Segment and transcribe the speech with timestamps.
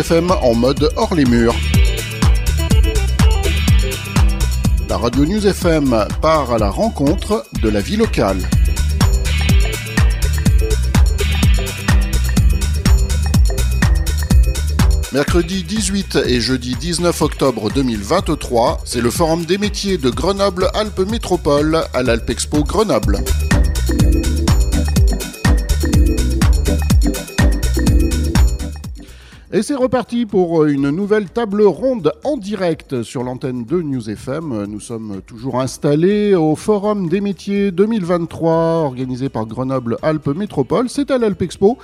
[0.00, 1.54] FM en mode hors les murs.
[4.88, 8.38] La radio News FM part à la rencontre de la vie locale.
[15.12, 21.82] Mercredi 18 et jeudi 19 octobre 2023, c'est le Forum des métiers de Grenoble-Alpes Métropole
[21.92, 23.18] à l'Alpexpo Grenoble.
[29.52, 34.66] Et c'est reparti pour une nouvelle table ronde en direct sur l'antenne de News FM.
[34.66, 40.88] Nous sommes toujours installés au Forum des métiers 2023 organisé par Grenoble Alpes Métropole.
[40.88, 41.78] C'est à l'Alpexpo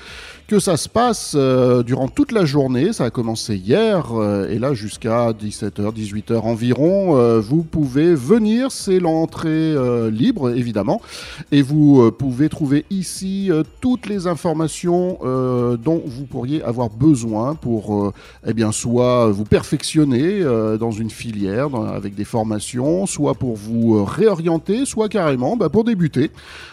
[0.47, 2.93] que ça se passe euh, durant toute la journée.
[2.93, 7.17] Ça a commencé hier euh, et là jusqu'à 17h, 18h environ.
[7.17, 9.75] Euh, vous pouvez venir, c'est l'entrée
[10.11, 11.01] libre évidemment.
[11.51, 13.51] Et vous pouvez trouver ici
[13.81, 18.13] toutes les informations dont vous pourriez avoir besoin pour
[18.47, 20.43] eh bien, soit vous perfectionner
[20.79, 26.31] dans une filière avec des formations, soit pour vous réorienter, soit carrément bah, pour débuter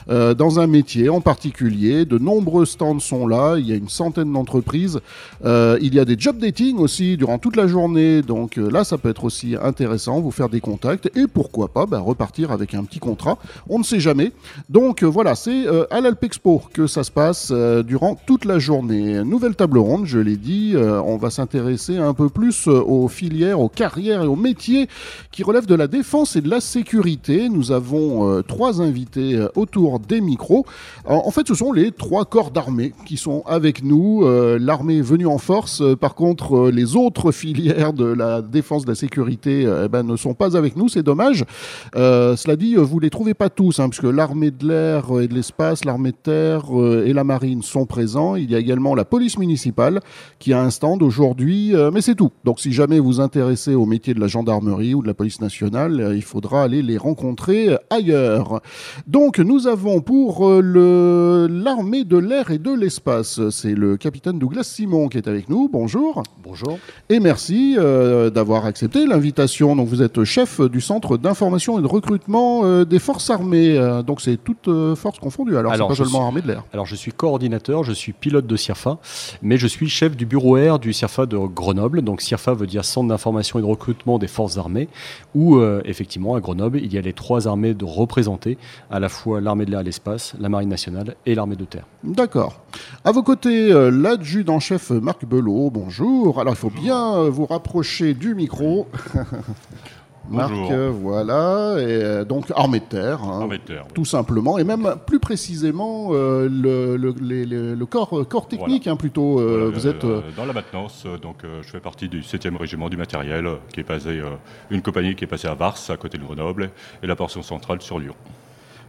[0.08, 2.06] dans un métier en particulier.
[2.06, 5.00] De nombreux stands sont là il y a une centaine d'entreprises.
[5.46, 8.84] Euh, il y a des job dating aussi durant toute la journée, donc euh, là
[8.84, 12.74] ça peut être aussi intéressant, vous faire des contacts et pourquoi pas bah, repartir avec
[12.74, 13.38] un petit contrat,
[13.70, 14.32] on ne sait jamais.
[14.70, 17.52] Donc euh, voilà, c'est à l'Alpexpo que ça se passe
[17.86, 19.24] durant toute la journée.
[19.24, 23.70] Nouvelle table ronde, je l'ai dit, on va s'intéresser un peu plus aux filières, aux
[23.70, 24.88] carrières et aux métiers
[25.32, 27.50] qui relèvent de la défense et de la sécurité.
[27.50, 30.66] Nous avons trois invités autour des micros.
[31.06, 34.24] En, fait, ce sont les trois corps d'armée qui sont avec nous.
[34.24, 35.82] Euh, l'armée est venue en force.
[35.82, 40.04] Euh, par contre, euh, les autres filières de la défense de la sécurité eh ben,
[40.04, 40.90] ne sont pas avec nous.
[40.90, 41.46] C'est dommage.
[41.94, 45.86] cela dit, vous les trouvez pas tous, hein, puisque l'armée de l'air et de l'espace,
[45.86, 46.66] l'armée de terre
[47.06, 48.36] et la marine sont présents.
[48.36, 50.00] Il y a également la police municipale
[50.40, 52.32] qui a un stand aujourd'hui, mais c'est tout.
[52.44, 56.14] Donc, si jamais vous intéressez au métier de la gendarmerie ou de la police nationale,
[56.16, 58.62] il faudra aller les rencontrer ailleurs.
[59.08, 65.08] Donc, nous avons pour l'armée de l'air et de l'espace c'est le capitaine Douglas Simon
[65.10, 65.70] qui est avec nous.
[65.72, 66.24] Bonjour.
[66.44, 66.78] Bonjour.
[67.10, 69.76] Et merci euh, d'avoir accepté l'invitation.
[69.76, 73.78] Donc vous êtes chef du centre d'information et de recrutement euh, des forces armées.
[73.78, 75.58] Euh, donc c'est toutes forces confondues.
[75.58, 76.64] Alors, pas seulement armée de l'air.
[76.74, 78.98] Alors je suis coordinateur, je suis pilote de CIRFA,
[79.42, 82.02] mais je suis chef du bureau air du CIRFA de Grenoble.
[82.02, 84.90] Donc CIRFA veut dire Centre d'information et de recrutement des forces armées,
[85.36, 88.58] où effectivement à Grenoble il y a les trois armées de représenter,
[88.92, 91.86] à la fois l'armée de l'air et l'espace, la marine nationale et l'armée de terre.
[92.04, 92.62] D'accord.
[93.04, 96.40] À vos côtés, euh, l'adjudant-chef Marc Belot, bonjour.
[96.40, 98.88] Alors, il faut bien euh, vous rapprocher du micro.
[100.30, 103.50] Marc, euh, voilà, et donc armée de terre, hein,
[103.94, 109.42] tout simplement, et même plus précisément le, corps, corps technique hein, plutôt.
[109.70, 110.06] vous êtes
[110.38, 114.22] dans la maintenance, donc je fais partie du 7e régiment du matériel, qui est basé
[114.70, 116.70] une compagnie qui est passée à Vars, à côté de Grenoble,
[117.04, 118.16] et la portion centrale sur Lyon.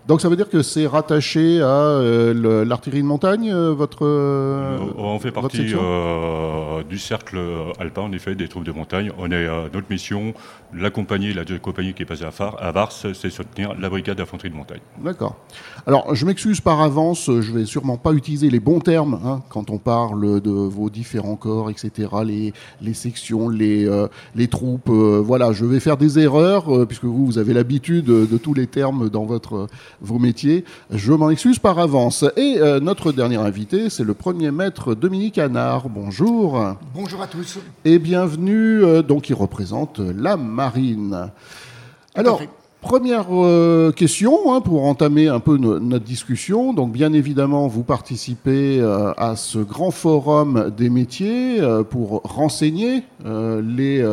[0.07, 4.05] Donc ça veut dire que c'est rattaché à euh, l'artillerie de montagne, euh, votre.
[4.05, 5.65] Euh, on fait partie
[6.89, 7.39] du cercle
[7.79, 9.13] alpin, en effet, des troupes de montagne.
[9.17, 10.35] On est notre mission,
[10.75, 14.51] la compagnie, la compagnie qui est passée à, à Vars, c'est soutenir la brigade d'infanterie
[14.51, 14.81] de montagne.
[14.99, 15.37] D'accord.
[15.87, 19.71] Alors je m'excuse par avance, je vais sûrement pas utiliser les bons termes hein, quand
[19.71, 23.91] on parle de vos différents corps, etc., les, les sections, les,
[24.35, 24.89] les troupes.
[24.89, 29.11] voilà, je vais faire des erreurs, puisque vous, vous avez l'habitude de tous les termes
[29.11, 29.69] dans votre
[30.01, 30.65] vos métiers.
[30.91, 32.25] Je m'en excuse par avance.
[32.37, 35.89] Et euh, notre dernier invité, c'est le premier maître Dominique Anard.
[35.89, 36.77] Bonjour.
[36.95, 37.59] Bonjour à tous.
[37.85, 38.85] Et bienvenue.
[38.85, 41.31] Euh, donc, il représente la marine.
[42.15, 42.43] Alors.
[42.85, 46.75] Première euh, question hein, pour entamer un peu notre discussion.
[46.75, 48.79] Donc bien évidemment, vous participez
[49.17, 54.07] à ce grand forum des métiers pour renseigner les,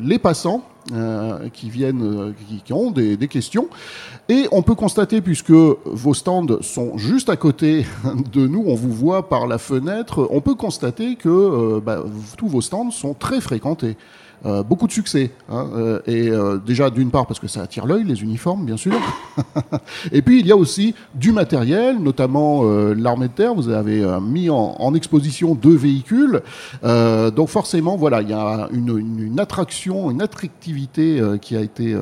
[0.00, 0.62] les passants
[1.52, 3.68] qui viennent, qui, ont des, questions.
[4.30, 7.86] Et on peut constater, puisque vos stands sont juste à côté
[8.32, 12.04] de nous, on vous voit par la fenêtre, on peut constater que euh, bah,
[12.36, 13.96] tous vos stands sont très fréquentés.
[14.46, 15.32] Euh, beaucoup de succès.
[15.50, 18.76] Hein, euh, et euh, déjà, d'une part, parce que ça attire l'œil, les uniformes, bien
[18.76, 18.94] sûr.
[20.12, 22.62] et puis, il y a aussi du matériel, notamment
[22.94, 23.54] l'armée de terre.
[23.54, 26.42] Vous avez mis en, exposition deux véhicules.
[26.82, 31.96] donc, forcément, voilà, il y a une, attraction, une attractivité qui a été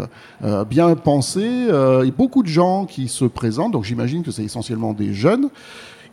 [0.68, 1.68] bien pensée.
[2.04, 3.72] et beaucoup de gens qui se présentent.
[3.72, 5.48] Donc, j'imagine que c'est essentiellement des jeunes.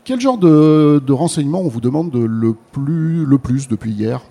[0.03, 4.21] Quel genre de, de renseignements on vous demande le plus, le plus depuis hier?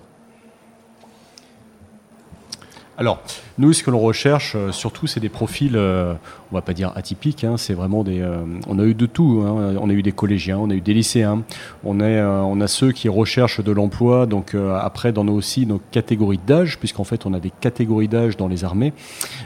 [2.95, 3.21] Alors,
[3.57, 6.13] nous, ce que l'on recherche, euh, surtout, c'est des profils, euh,
[6.51, 8.21] on va pas dire atypiques, hein, c'est vraiment des...
[8.21, 9.75] euh, on a eu de tout, hein.
[9.81, 11.41] on a eu des collégiens, on a eu des lycéens,
[11.83, 16.39] on, on a ceux qui recherchent de l'emploi, donc après, dans nos, aussi nos catégories
[16.45, 18.93] d'âge, puisqu'en fait, on a des catégories d'âge dans les armées.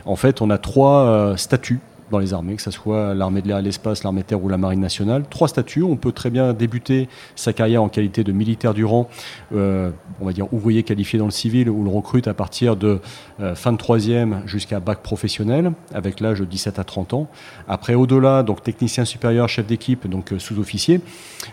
[0.06, 1.80] En fait, on a trois statuts
[2.12, 4.50] dans les armées, que ce soit l'armée de l'air et l'espace, l'armée de terre ou
[4.50, 5.24] la marine nationale.
[5.30, 5.84] Trois statuts.
[5.84, 9.10] On peut très bien débuter sa carrière en qualité de militaire du rang,
[9.54, 13.00] euh, on va dire ouvrier qualifié dans le civil, où le recrute à partir de
[13.40, 17.28] euh, fin de troisième jusqu'à bac professionnel, avec l'âge de 17 à 30 ans.
[17.68, 21.02] Après, au-delà, donc technicien supérieur, chef d'équipe, donc euh, sous-officier,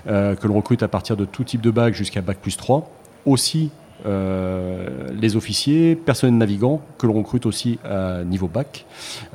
[0.07, 2.89] que l'on recrute à partir de tout type de bac jusqu'à bac plus 3.
[3.27, 3.71] Aussi
[4.05, 8.85] les officiers, personnel navigant, que l'on recrute aussi à niveau bac.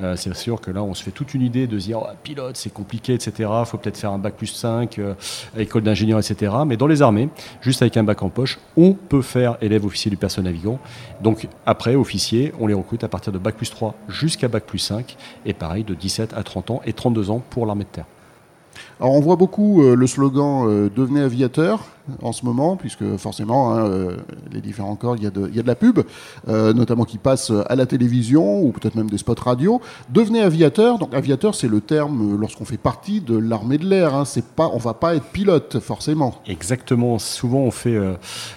[0.00, 2.06] Euh, c'est sûr que là, on se fait toute une idée de se dire, oh,
[2.22, 3.50] pilote, c'est compliqué, etc.
[3.60, 5.14] Il faut peut-être faire un bac plus 5, euh,
[5.56, 6.52] école d'ingénieur, etc.
[6.66, 7.28] Mais dans les armées,
[7.60, 10.78] juste avec un bac en poche, on peut faire élève officier du personnel navigant.
[11.22, 14.78] Donc après, officiers, on les recrute à partir de bac plus 3 jusqu'à bac plus
[14.78, 15.16] 5.
[15.46, 18.06] Et pareil, de 17 à 30 ans et 32 ans pour l'armée de terre.
[19.00, 21.86] Alors on voit beaucoup euh, le slogan euh, Devenez aviateur
[22.22, 24.16] en ce moment, puisque forcément, hein, euh,
[24.52, 26.00] les différents corps, il y, y a de la pub,
[26.48, 29.80] euh, notamment qui passe à la télévision ou peut-être même des spots radio.
[30.08, 30.98] Devenez aviateur.
[30.98, 34.14] Donc aviateur, c'est le terme lorsqu'on fait partie de l'armée de l'air.
[34.14, 34.24] Hein.
[34.24, 36.34] C'est pas, on va pas être pilote forcément.
[36.46, 37.18] Exactement.
[37.18, 37.96] Souvent, on fait.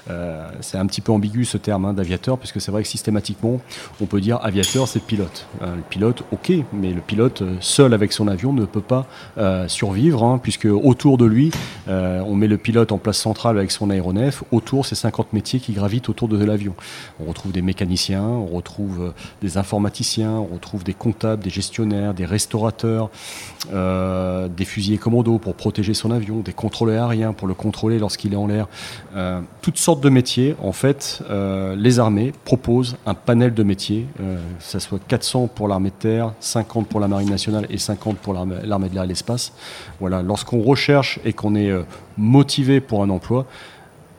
[0.10, 3.60] euh, c'est un petit peu ambigu ce terme hein, d'aviateur, puisque c'est vrai que systématiquement,
[4.02, 5.48] on peut dire aviateur, c'est pilote.
[5.62, 9.06] Le pilote, ok, mais le pilote seul avec son avion ne peut pas
[9.68, 11.52] survivre, hein, puisque autour de lui,
[11.88, 14.44] on met le pilote en place centrale avec son aéronef.
[14.52, 16.76] Autour, c'est 50 métiers qui gravitent autour de l'avion.
[17.20, 19.12] On retrouve des mécaniciens, on retrouve euh,
[19.42, 23.10] des informaticiens, on retrouve des comptables, des gestionnaires, des restaurateurs,
[23.74, 28.34] euh, des fusiliers commando pour protéger son avion, des contrôleurs aériens pour le contrôler lorsqu'il
[28.34, 28.68] est en l'air.
[29.16, 30.56] Euh, toutes sortes de métiers.
[30.62, 31.24] En fait,
[31.78, 34.24] les armées proposent un panel de métiers, que
[34.60, 38.34] ce soit 400 pour l'armée de terre, 50 pour la marine nationale et 50 pour
[38.34, 39.54] l'armée de l'air et l'espace.
[40.00, 41.72] Voilà, lorsqu'on recherche et qu'on est
[42.18, 43.46] motivé pour un emploi,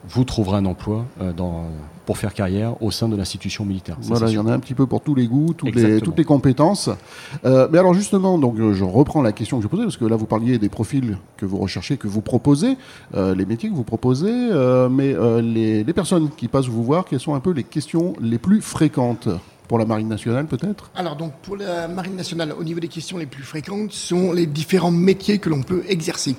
[0.07, 1.65] vous trouverez un emploi euh, dans,
[2.05, 3.97] pour faire carrière au sein de l'institution militaire.
[4.03, 6.01] Voilà, il y en a un petit peu pour tous les goûts, toutes, les, Exactement.
[6.01, 6.91] toutes les compétences.
[7.47, 10.05] Euh, mais alors justement, donc euh, je reprends la question que je posais parce que
[10.05, 12.77] là vous parliez des profils que vous recherchez, que vous proposez,
[13.15, 16.85] euh, les métiers que vous proposez, euh, mais euh, les, les personnes qui passent vous
[16.85, 19.29] voir, quelles sont un peu les questions les plus fréquentes
[19.69, 20.91] pour la marine nationale peut-être?
[20.95, 24.45] Alors donc pour la marine nationale, au niveau des questions les plus fréquentes, sont les
[24.45, 26.37] différents métiers que l'on peut exercer.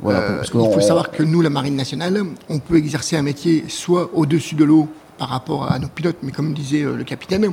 [0.00, 3.64] Voilà, Euh, il faut savoir que nous, la marine nationale, on peut exercer un métier
[3.68, 4.88] soit au-dessus de l'eau
[5.18, 7.52] par rapport à nos pilotes, mais comme disait euh, le capitaine,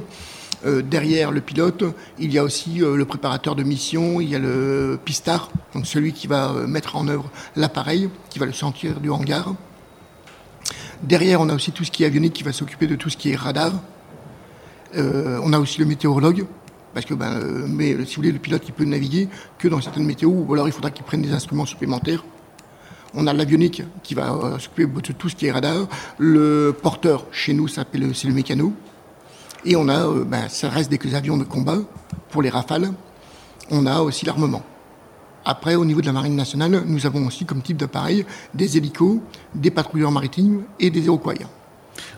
[0.64, 1.84] euh, derrière le pilote,
[2.20, 5.88] il y a aussi euh, le préparateur de mission, il y a le pistard, donc
[5.88, 9.56] celui qui va euh, mettre en œuvre l'appareil, qui va le sentir du hangar.
[11.02, 13.18] Derrière, on a aussi tout ce qui est avionique, qui va s'occuper de tout ce
[13.18, 13.72] qui est radar.
[14.94, 16.46] On a aussi le météorologue,
[16.94, 19.28] parce que euh, mais, euh, si vous voulez, le pilote il peut naviguer
[19.58, 22.24] que dans certaines météos, ou alors il faudra qu'il prenne des instruments supplémentaires.
[23.14, 25.88] On a l'avionique qui va euh, s'occuper de tout ce qui est radar.
[26.18, 28.74] Le porteur, chez nous, c'est le mécano.
[29.66, 31.78] Et on a, ben, ça reste des avions de combat
[32.30, 32.92] pour les rafales.
[33.70, 34.64] On a aussi l'armement.
[35.44, 39.20] Après, au niveau de la marine nationale, nous avons aussi comme type d'appareil des hélicos,
[39.56, 41.34] des patrouilleurs maritimes et des Iroquois.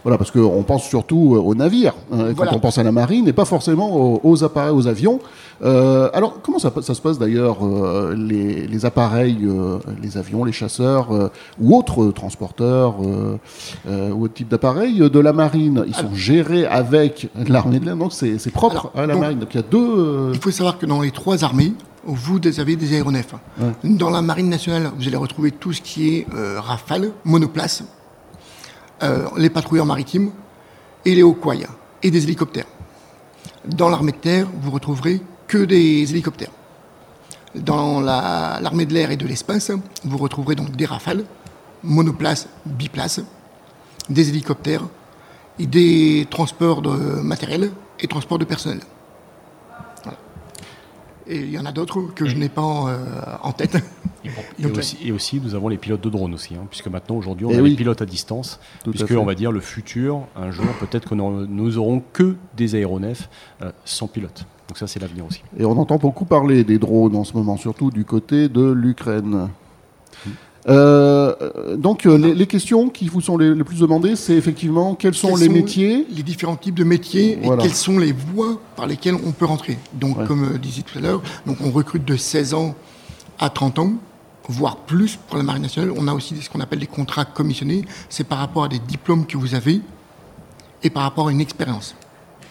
[0.03, 3.27] Voilà, parce qu'on pense surtout euh, aux navires hein, quand on pense à la marine,
[3.27, 5.19] et pas forcément aux, aux appareils, aux avions.
[5.63, 10.43] Euh, alors, comment ça, ça se passe d'ailleurs euh, les, les appareils, euh, les avions,
[10.43, 11.07] les chasseurs
[11.61, 15.83] ou autres transporteurs ou autres types d'appareils de la marine?
[15.87, 19.39] Ils sont gérés avec l'armée de l'air, donc c'est propre Alors, à la donc- marine.
[19.39, 20.31] Donc il y a deux.
[20.33, 21.73] Il faut savoir que dans les trois armées,
[22.05, 23.33] vous avez des aéronefs.
[23.85, 27.83] Dans la marine nationale, vous allez retrouver tout ce qui est rafale, monoplace,
[29.03, 30.31] euh, les patrouilleurs maritimes
[31.05, 31.65] et les Hawkeye
[32.01, 32.65] et des hélicoptères.
[33.65, 36.51] Dans l'armée de terre, vous retrouverez que des hélicoptères.
[37.55, 39.71] Dans la- l'armée de l'air et de l'espace,
[40.03, 41.23] vous retrouverez donc des rafales,
[41.83, 43.21] monoplaces, biplaces,
[44.09, 44.83] des hélicoptères
[45.59, 46.89] et des transports de
[47.21, 48.79] matériel et transports de personnel.
[51.27, 52.97] Et il y en a d'autres que je n'ai pas en, euh,
[53.41, 53.77] en tête.
[54.25, 57.15] Et Donc, aussi, et aussi, nous avons les pilotes de drones aussi, hein, puisque maintenant,
[57.17, 57.71] aujourd'hui, on Eh a oui.
[57.71, 61.15] les pilotes à distance, Tout puisque on va dire le futur, un jour, peut-être que
[61.15, 63.29] nous nous aurons que des aéronefs
[63.61, 64.45] euh, sans pilote.
[64.69, 65.43] Donc ça, c'est l'avenir aussi.
[65.57, 69.49] Et on entend beaucoup parler des drones en ce moment, surtout du côté de l'Ukraine.
[70.69, 74.95] Euh, donc euh, les, les questions qui vous sont les, les plus demandées, c'est effectivement
[74.95, 77.61] quels sont Quels les métiers Les différents types de métiers Voilà.
[77.61, 79.77] et quelles sont les voies par lesquelles on peut rentrer.
[79.93, 80.25] Donc, Ouais.
[80.25, 82.75] comme euh, disait tout à l'heure, donc on recrute de 16 ans
[83.39, 83.93] à 30 ans,
[84.47, 85.91] voire plus pour la Marine nationale.
[85.97, 87.83] On a aussi ce qu'on appelle des contrats commissionnés.
[88.09, 89.81] C'est par rapport à des diplômes que vous avez
[90.81, 91.95] et par rapport à une expérience.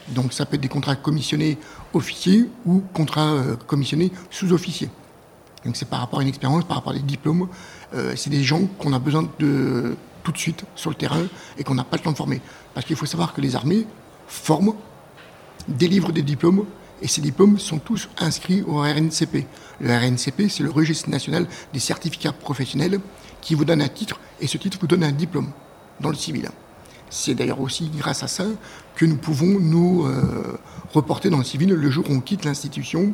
[0.09, 1.57] Donc ça peut être des contrats commissionnés
[1.93, 4.89] officiers ou contrats euh, commissionnés sous-officiers.
[5.65, 7.47] Donc c'est par rapport à une expérience, par rapport à des diplômes.
[7.93, 11.23] Euh, c'est des gens qu'on a besoin de tout de suite sur le terrain
[11.57, 12.41] et qu'on n'a pas le temps de former.
[12.73, 13.85] Parce qu'il faut savoir que les armées
[14.27, 14.73] forment,
[15.67, 16.65] délivrent des diplômes
[17.01, 19.45] et ces diplômes sont tous inscrits au RNCP.
[19.81, 22.99] Le RNCP, c'est le registre national des certificats professionnels
[23.41, 25.51] qui vous donne un titre et ce titre vous donne un diplôme
[25.99, 26.49] dans le civil.
[27.09, 28.45] C'est d'ailleurs aussi grâce à ça
[28.95, 30.57] que nous pouvons nous euh,
[30.93, 33.13] reporter dans le civil le jour où on quitte l'institution.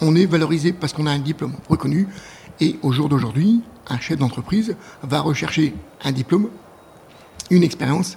[0.00, 2.08] On est valorisé parce qu'on a un diplôme reconnu.
[2.60, 5.74] Et au jour d'aujourd'hui, un chef d'entreprise va rechercher
[6.04, 6.48] un diplôme,
[7.50, 8.16] une expérience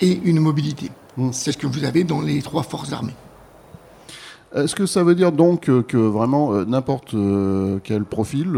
[0.00, 0.90] et une mobilité.
[1.16, 1.30] Mmh.
[1.32, 3.14] C'est ce que vous avez dans les trois forces armées.
[4.54, 8.54] Est-ce que ça veut dire donc que vraiment euh, n'importe euh, quel profil,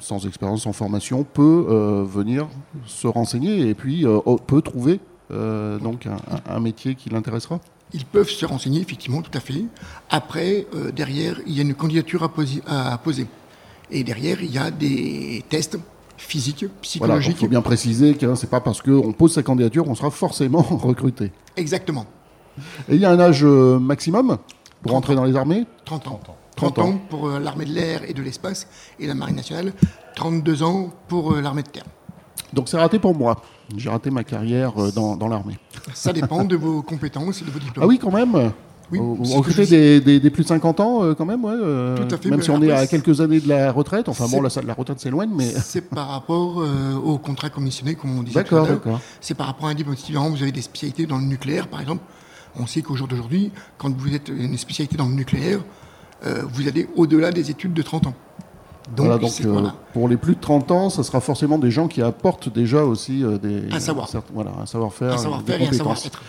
[0.00, 2.48] sans expérience, sans formation, peut euh, venir
[2.86, 6.06] se renseigner et puis euh, peut trouver euh, donc
[6.46, 7.60] un, métier qui l'intéressera?
[7.92, 9.64] Ils peuvent se renseigner, effectivement, tout à fait.
[10.10, 13.26] Après, derrière, il y a une candidature à poser.
[13.90, 15.78] Et derrière, il y a des tests
[16.16, 17.36] physiques, psychologiques.
[17.36, 20.10] il faut bien préciser que ce n'est pas parce qu'on pose sa candidature qu'on sera
[20.10, 21.32] forcément recruté.
[21.56, 22.06] Exactement.
[22.88, 24.38] Et il y a un âge maximum
[24.82, 25.64] pour entrer dans les armées?
[25.84, 26.20] 30 ans.
[26.58, 28.66] 30 ans pour euh, l'armée de l'air et de l'espace
[28.98, 29.72] et la marine nationale,
[30.16, 31.84] 32 ans pour euh, l'armée de terre.
[32.52, 33.42] Donc c'est raté pour moi.
[33.76, 35.58] J'ai raté ma carrière euh, dans, l'armée.
[35.94, 37.84] Ça dépend de vos compétences et de vos diplômes.
[37.84, 38.52] Ah oui, quand même
[38.90, 41.54] oui, Vous recrutez des, plus de 50 ans quand même, ouais,
[41.96, 42.30] Tout à fait.
[42.30, 44.08] Même si on est à quelques années de la retraite.
[44.08, 45.48] Enfin bon, la, la retraite s'éloigne, mais...
[45.62, 46.62] C'est par rapport
[47.04, 49.00] au contrat commissionné, comme on disait D'accord, d'accord.
[49.20, 49.96] C'est par rapport à un diplôme.
[49.96, 52.02] Si vous avez des spécialités dans le nucléaire, par exemple,
[52.58, 55.60] on sait qu'au jour d'aujourd'hui, quand vous êtes une spécialité dans le nucléaire,
[56.26, 58.14] euh, vous allez au-delà des études de 30 ans.
[58.96, 62.50] Donc, euh, pour les plus de 30 ans, ce sera forcément des gens qui apportent
[62.50, 64.08] déjà aussi euh, des, un savoir.
[64.32, 66.22] voilà, un savoir-faire, un savoir-faire et un savoir-être.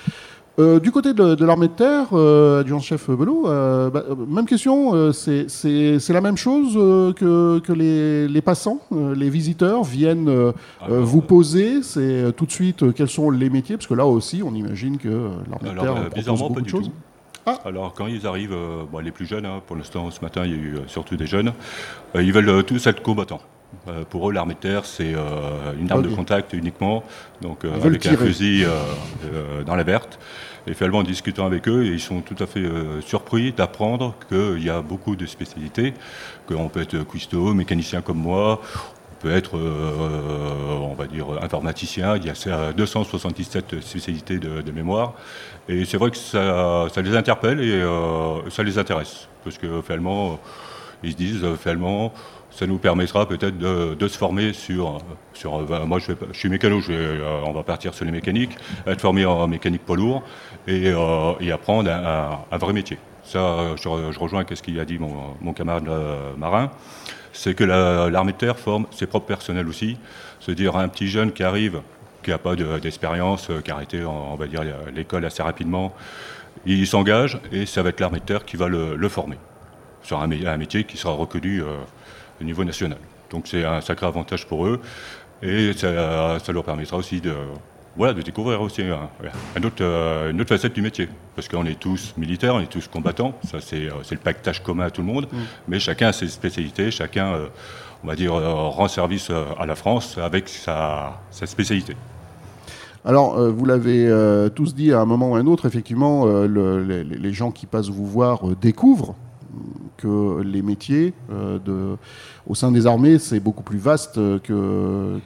[0.59, 6.73] Du côté de, l'armée de terre, adjudant-chef Belot, bah, même question, c'est la même chose
[7.15, 12.93] que, que les, les, passants, les visiteurs viennent ah, vous poser, c'est tout de suite
[12.93, 16.39] quels sont les métiers, parce que là aussi, on imagine que l'armée de terre propose
[16.39, 16.91] beaucoup de choses.
[17.45, 17.59] Ah.
[17.65, 20.53] Alors quand ils arrivent, euh, les plus jeunes, hein, pour l'instant ce matin il y
[20.53, 21.53] a eu euh, surtout des jeunes,
[22.15, 23.41] euh, ils veulent tous être combattants.
[24.09, 25.13] Pour eux, l'armée de terre, c'est
[25.79, 27.03] une arme de contact uniquement,
[27.41, 28.65] donc avec un fusil
[29.65, 30.19] dans la verte.
[30.67, 32.63] Et finalement, en discutant avec eux, ils sont tout à fait
[33.01, 35.93] surpris d'apprendre qu'il y a beaucoup de spécialités,
[36.47, 38.61] qu'on peut être cuistot, mécanicien comme moi,
[39.19, 42.17] peut être, on va dire, informaticien.
[42.17, 45.13] Il y a 277 spécialités de mémoire.
[45.69, 49.27] Et c'est vrai que ça, les interpelle et euh, ça les intéresse.
[49.43, 50.35] Parce que finalement, euh,
[51.03, 52.11] ils se disent, euh, finalement,
[52.51, 54.99] ça nous permettra peut-être de, se former sur.
[55.33, 56.81] sur moi, je, suis mécano,
[57.45, 60.23] on va partir sur les mécaniques, être formé en mécanique poids lourd
[60.67, 60.91] et,
[61.51, 62.97] apprendre un, vrai métier.
[63.23, 65.87] Ça, je, rejoins ce qu'il a dit mon, camarade
[66.37, 66.71] marin.
[67.31, 69.97] C'est que l'armée de terre forme ses propres personnels aussi.
[70.39, 71.81] C'est-à-dire un petit jeune qui arrive
[72.23, 74.37] qui n'a pas d'expérience, euh, qui a arrêté, on
[74.93, 75.93] l'école assez rapidement,
[76.65, 79.37] il s'engage et ça va être l'armée de terre qui va le, former
[80.03, 81.77] sur un, métier qui sera reconnu euh,
[82.41, 82.97] au niveau national.
[83.29, 84.81] Donc c'est un sacré avantage pour eux
[85.41, 87.33] et ça, leur permettra aussi de,
[87.95, 91.07] voilà, de découvrir aussi un, autre, euh, une autre facette du métier.
[91.35, 94.91] Parce qu'on est tous militaires, on est tous combattants, ça c'est le pactage commun à
[94.91, 95.37] tout le monde, mm.
[95.67, 97.35] mais chacun a ses spécialités, chacun
[98.03, 101.95] on va dire, rend service à la France avec sa spécialité.
[103.05, 106.25] Alors, euh, vous l'avez euh, tous dit à un moment ou à un autre, effectivement,
[106.27, 109.15] euh, les, gens qui passent vous voir découvrent
[109.97, 111.13] que les métiers
[112.47, 115.19] au sein des armées, c'est beaucoup plus vaste que,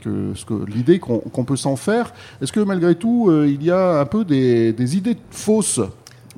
[0.67, 2.13] l'idée qu'on peut s'en faire.
[2.41, 5.81] Est-ce que malgré tout, il y a un peu des, idées fausses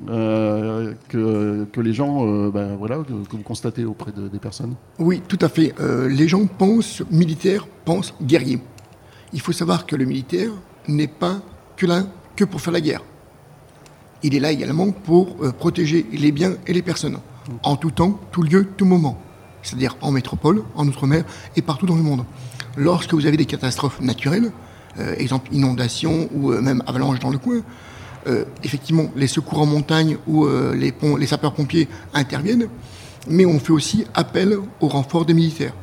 [0.06, 4.74] que, les gens, ben, voilà, que, vous constatez auprès des personnes?
[4.98, 5.74] Oui, tout à fait.
[6.08, 8.60] les gens pensent militaire, pensent guerrier.
[9.32, 10.50] Il faut savoir que le militaire,
[10.88, 11.40] n'est pas
[11.76, 13.02] que là que pour faire la guerre.
[14.22, 17.18] Il est là également pour euh, protéger les biens et les personnes,
[17.62, 19.18] en tout temps, tout lieu, tout moment.
[19.62, 21.24] C'est-à-dire en métropole, en outre-mer
[21.56, 22.24] et partout dans le monde.
[22.76, 24.52] Lorsque vous avez des catastrophes naturelles,
[24.98, 27.60] euh, exemple inondation ou euh, même avalanche dans le coin,
[28.64, 32.66] effectivement, les secours en montagne ou les, les sapeurs-pompiers interviennent,
[33.28, 35.74] mais on fait aussi appel au renfort des militaires.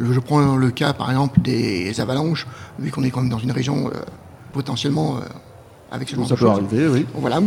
[0.00, 2.46] Je prends le cas, par exemple, des avalanches,
[2.78, 3.90] vu qu'on est quand même dans une région
[4.56, 5.20] potentiellement euh,
[5.90, 7.06] avec ce genre Ça peut arriver, oui.
[7.14, 7.40] Voilà.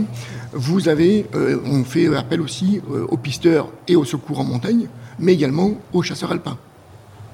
[0.53, 4.88] Vous avez, euh, on fait appel aussi euh, aux pisteurs et aux secours en montagne,
[5.19, 6.58] mais également aux chasseurs alpins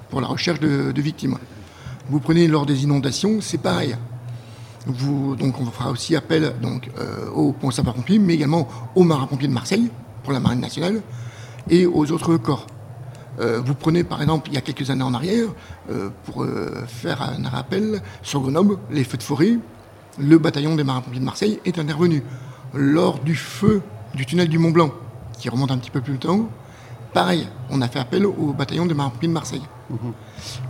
[0.10, 1.38] pour la recherche de, victimes.
[2.10, 3.96] Vous prenez lors des inondations, c'est pareil.
[4.86, 6.90] Vous, donc on fera aussi appel donc,
[7.34, 9.90] aux ponts sapeurs-pompiers, mais également aux marins-pompiers de Marseille,
[10.24, 11.02] pour la Marine nationale,
[11.70, 12.68] et aux autres corps.
[13.40, 15.48] vous prenez par exemple, il y a quelques années en arrière,
[16.26, 16.46] pour
[16.88, 19.58] faire un rappel, sur Grenoble, les feux de forêt,
[20.20, 22.24] le bataillon des marins-pompiers de Marseille est intervenu.
[22.74, 23.82] Lors du feu
[24.14, 24.92] du tunnel du Mont Blanc,
[25.38, 26.50] qui remonte un petit peu plus le temps,
[27.14, 29.62] pareil, on a fait appel au bataillon des marins-pompiers de Marseille.
[29.90, 30.14] Mhm.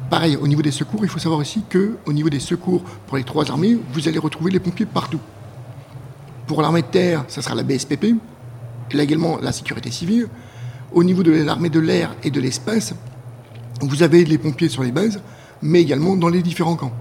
[0.09, 3.23] Pareil, au niveau des secours, il faut savoir aussi qu'au niveau des secours pour les
[3.23, 5.19] trois armées, vous allez retrouver les pompiers partout.
[6.47, 8.03] Pour l'armée de terre, ça sera la BSPP,
[8.91, 10.27] et là également la sécurité civile.
[10.93, 12.93] Au niveau de l'armée de l'air et de l'espace,
[13.81, 15.19] vous avez les pompiers sur les bases,
[15.61, 16.93] mais également dans les différents camps.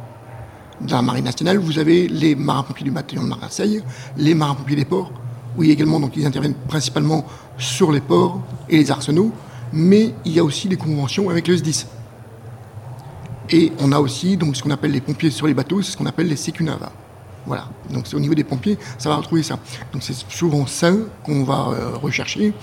[0.81, 3.83] Dans la marine nationale, vous avez les marins-pompiers du bataillon de Marseille,
[4.17, 5.13] les marins-pompiers des ports,
[5.57, 7.25] où également donc, ils interviennent principalement
[7.59, 9.33] sur les ports et les arsenaux,
[9.73, 11.87] mais il y a aussi des conventions avec le S10.
[13.51, 15.97] Et on a aussi donc, ce qu'on appelle les pompiers sur les bateaux, c'est ce
[15.97, 16.91] qu'on appelle les sécunava.
[17.47, 19.59] Voilà, donc c'est au niveau des pompiers, ça va retrouver ça.
[19.93, 22.55] Donc c'est souvent ça qu'on va euh, rechercher.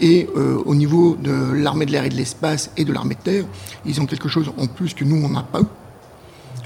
[0.00, 3.20] Et euh, au niveau de l'armée de l'air et de l'espace et de l'armée de
[3.20, 3.44] terre,
[3.84, 5.62] ils ont quelque chose en plus que nous, on n'a pas.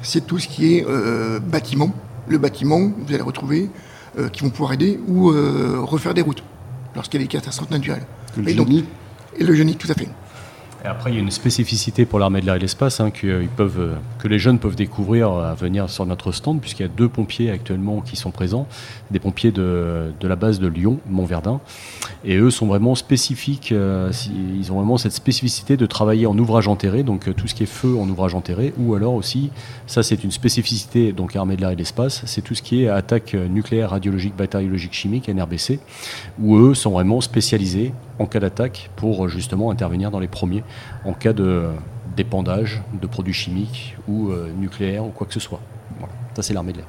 [0.06, 1.92] C'est tout ce qui est euh, bâtiment.
[2.28, 3.68] Le bâtiment, vous allez retrouver,
[4.32, 5.26] qui vont pouvoir aider ou
[5.84, 6.42] refaire des routes
[6.94, 8.06] lorsqu'il y a des catastrophes naturelles.
[8.36, 10.08] Le et, donc, et le génie, tout à fait
[10.86, 13.26] après, il y a une spécificité pour l'armée de l'air et de l'espace hein, que,
[13.26, 16.86] euh, peuvent, euh, que les jeunes peuvent découvrir à venir sur notre stand, puisqu'il y
[16.86, 18.66] a deux pompiers actuellement qui sont présents,
[19.10, 21.60] des pompiers de, de la base de Lyon, Montverdun.
[22.24, 24.12] Et eux sont vraiment spécifiques, euh,
[24.58, 27.66] ils ont vraiment cette spécificité de travailler en ouvrage enterré, donc tout ce qui est
[27.66, 29.50] feu en ouvrage enterré, ou alors aussi,
[29.86, 32.84] ça c'est une spécificité, donc armée de l'air et de l'espace, c'est tout ce qui
[32.84, 35.80] est attaque nucléaire, radiologique, bactériologique, chimique, NRBC,
[36.40, 40.64] où eux sont vraiment spécialisés en cas d'attaque pour justement intervenir dans les premiers
[41.04, 41.70] en cas de
[42.16, 45.60] d'épandage de produits chimiques ou euh, nucléaires ou quoi que ce soit.
[46.34, 46.86] Ça, c'est l'armée de l'air.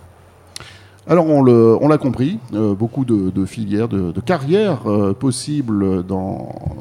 [1.10, 6.04] Alors on l'a compris, euh, beaucoup de, filières, de, carrières euh, possibles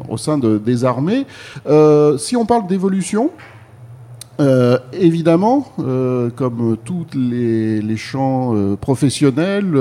[0.09, 1.27] au sein des armées.
[2.19, 3.31] si on parle d'évolution,
[4.39, 9.73] euh, évidemment, euh, comme tous les, champs euh, professionnels,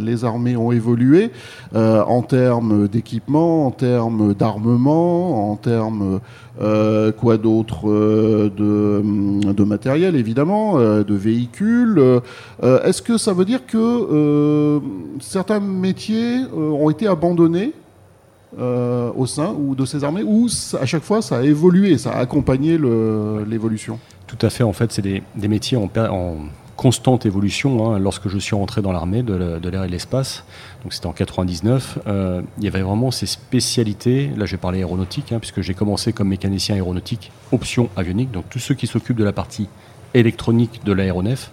[0.00, 1.30] les armées ont évolué
[1.74, 6.20] en termes d'équipement, en termes d'armement, en termes
[7.18, 9.02] quoi d'autre de,
[9.52, 12.20] de, matériel, évidemment, de véhicules.
[12.62, 14.80] Est-ce que ça veut dire que
[15.20, 17.72] certains métiers ont été abandonnés
[18.58, 20.46] euh, au sein ou de ces armées ou
[20.78, 22.78] à chaque fois ça a évolué, ça a accompagné
[23.46, 25.88] l'évolution Tout à fait, en fait, c'est des, métiers en,
[26.76, 27.94] constante évolution.
[27.94, 27.98] Hein.
[27.98, 30.44] Lorsque je suis rentré dans l'armée de l'air et de l'espace,
[30.82, 34.30] donc c'était en 99, euh, il y avait vraiment ces spécialités.
[34.36, 38.58] Là, j'ai parlé aéronautique, hein, puisque j'ai commencé comme mécanicien aéronautique, option avionique, donc tous
[38.58, 39.68] ceux qui s'occupent de la partie
[40.14, 41.50] électronique de l'aéronef.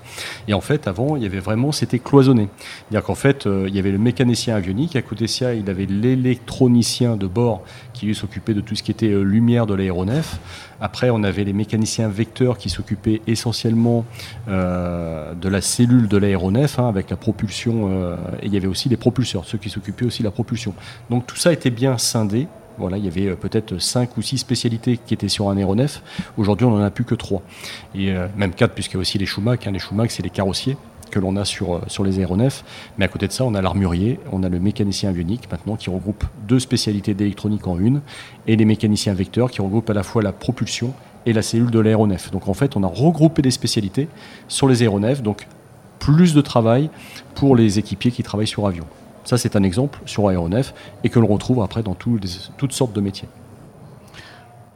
[0.48, 2.50] Et en fait, avant, il y avait vraiment, c'était cloisonné.
[2.60, 5.70] C'est-à-dire qu'en fait, euh, il y avait le mécanicien avionique, à côté de ça, il
[5.70, 9.74] avait l'électronicien de bord qui lui s'occupait de tout ce qui était euh, lumière de
[9.74, 10.40] l'aéronef.
[10.82, 14.06] Après, on avait les mécaniciens vecteurs qui s'occupaient essentiellement
[14.48, 17.90] euh, de la cellule de l'aéronef, hein, avec la propulsion,
[18.42, 20.74] et il y avait aussi les propulseurs, ceux qui s'occupaient aussi de la propulsion.
[21.10, 22.48] Donc tout ça était bien scindé.
[22.80, 26.02] Voilà, il y avait euh, peut-être 5 ou 6 spécialités qui étaient sur un aéronef.
[26.38, 27.42] Aujourd'hui, on n'en a plus que 3.
[27.94, 29.68] Et euh, même 4, puisqu'il y a aussi les Schumacher.
[29.68, 29.72] Hein.
[29.72, 30.78] Les Schumacher, c'est les carrossiers
[31.12, 32.64] que l'on a sur, euh, sur les aéronefs.
[32.98, 35.90] Mais à côté de ça, on a l'armurier, on a le mécanicien avionique maintenant qui
[35.90, 38.02] regroupe deux spécialités d'électronique en une,
[38.48, 40.94] et les mécaniciens vecteurs qui regroupent à la fois la propulsion
[41.26, 42.32] et la cellule de l'aéronef.
[42.32, 44.08] Donc en fait, on a regroupé des spécialités
[44.48, 45.48] sur les aéronefs, donc
[46.00, 46.90] plus de travail
[47.36, 48.86] pour les équipiers qui travaillent sur avion.
[49.24, 53.02] Ça, c'est un exemple sur aéronef et que l'on retrouve après dans toutes sortes de
[53.02, 53.28] métiers.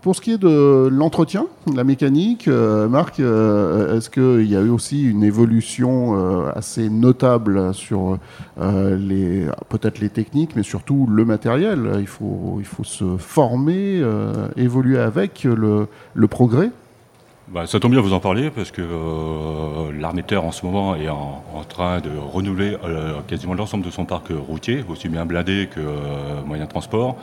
[0.03, 4.59] Pour ce qui est de l'entretien, la mécanique, euh, Marc, euh, est-ce qu'il y a
[4.59, 8.17] eu aussi une évolution euh, assez notable sur
[8.59, 11.99] les, peut-être les techniques, mais surtout le matériel?
[12.01, 14.03] Il faut, il faut se former,
[14.57, 16.69] évoluer avec le, le progrès?
[17.49, 20.95] Bah, ça tombe bien vous en parler parce que euh, l'armée terre en ce moment
[20.95, 25.67] est en, train de renouveler euh, quasiment l'ensemble de son parc routier, aussi bien blindé
[25.69, 27.17] que euh, moyen de transport.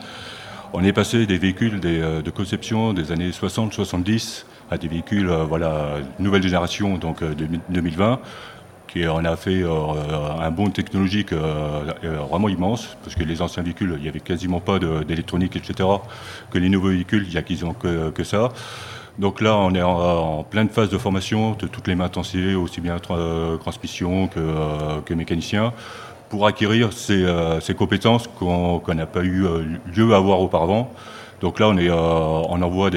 [0.73, 6.43] On est passé des véhicules de conception des années 60-70 à des véhicules voilà, nouvelle
[6.43, 7.21] génération, donc
[7.69, 8.19] 2020,
[8.87, 14.03] qui on a fait un bond technologique vraiment immense, parce que les anciens véhicules, il
[14.03, 15.89] n'y avait quasiment pas d'électronique, etc.
[16.51, 18.47] Que les nouveaux véhicules, il n'y a qu'ils ont que ça.
[19.19, 22.97] Donc là, on est en, pleine phase de formation de toutes les mains aussi bien
[23.11, 25.73] euh, transmission que, euh, que mécanicien,
[26.29, 29.45] pour acquérir ces, euh, compétences qu'on n'a pas eu
[29.93, 30.93] lieu à avoir auparavant.
[31.41, 32.89] Donc là, on, est, envoie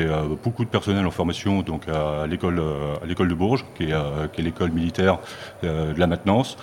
[0.42, 3.94] beaucoup de personnel en formation donc à l'école de Bourges, qui est,
[4.32, 5.18] qui est l'école militaire
[5.62, 6.58] de la maintenance,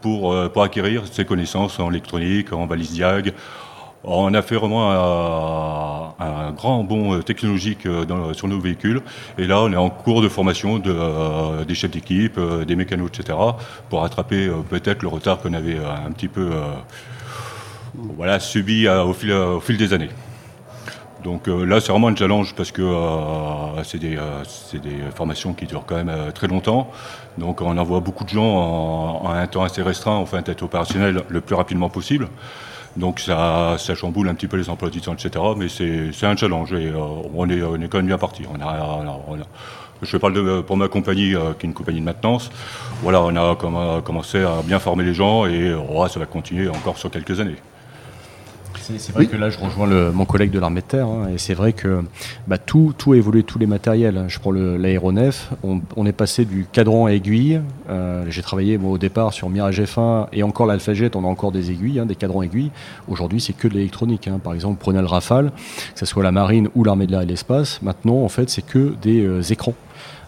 [0.00, 3.32] pour, pour acquérir ces connaissances en électronique, en valise diag,
[4.04, 7.86] on a fait vraiment un, grand bond technologique
[8.32, 9.02] sur nos véhicules.
[9.38, 13.36] Et là, on est en cours de formation de, des chefs d'équipe, des mécanos, etc.,
[13.88, 16.50] pour rattraper peut-être le retard qu'on avait un petit peu
[18.38, 20.10] subi au fil, des années.
[21.24, 22.82] Donc là, c'est vraiment un challenge parce que
[23.82, 24.18] c'est des,
[25.14, 26.90] formations qui durent quand même très longtemps.
[27.38, 31.40] Donc on envoie beaucoup de gens en, un temps assez restreint, enfin, être opérationnel le
[31.40, 32.28] plus rapidement possible.
[32.96, 35.44] Donc ça, ça, chamboule un petit peu les emplois du temps, etc.
[35.56, 38.44] Mais c'est un challenge et on, est, on, est, quand même bien parti.
[38.52, 39.44] On a, on a,
[40.02, 42.50] je parle de, pour ma compagnie, qui est une compagnie de maintenance.
[43.02, 45.74] Voilà, on a commencé à bien former les gens et
[46.08, 47.56] ça va continuer encore sur quelques années.
[48.80, 51.38] C'est vrai que là, je rejoins le, mon collègue de l'armée de terre, hein, et
[51.38, 52.02] c'est vrai que
[52.46, 54.24] bah, tout, tout a évolué, tous les matériels.
[54.28, 57.60] Je prends l'aéronef, on, est passé du cadran à aiguille.
[57.88, 61.28] Euh, j'ai travaillé moi, au départ sur Mirage F1 et encore l'Alpha Jet, on a
[61.28, 62.70] encore des aiguilles, hein, des cadrans aiguilles.
[63.08, 64.28] Aujourd'hui, c'est que de l'électronique.
[64.28, 64.40] Hein.
[64.42, 65.50] Par exemple, prenez le Rafale,
[65.94, 67.80] que ce soit la marine ou l'armée de l'air et l'espace.
[67.82, 69.74] Maintenant, en fait, c'est que des euh, écrans.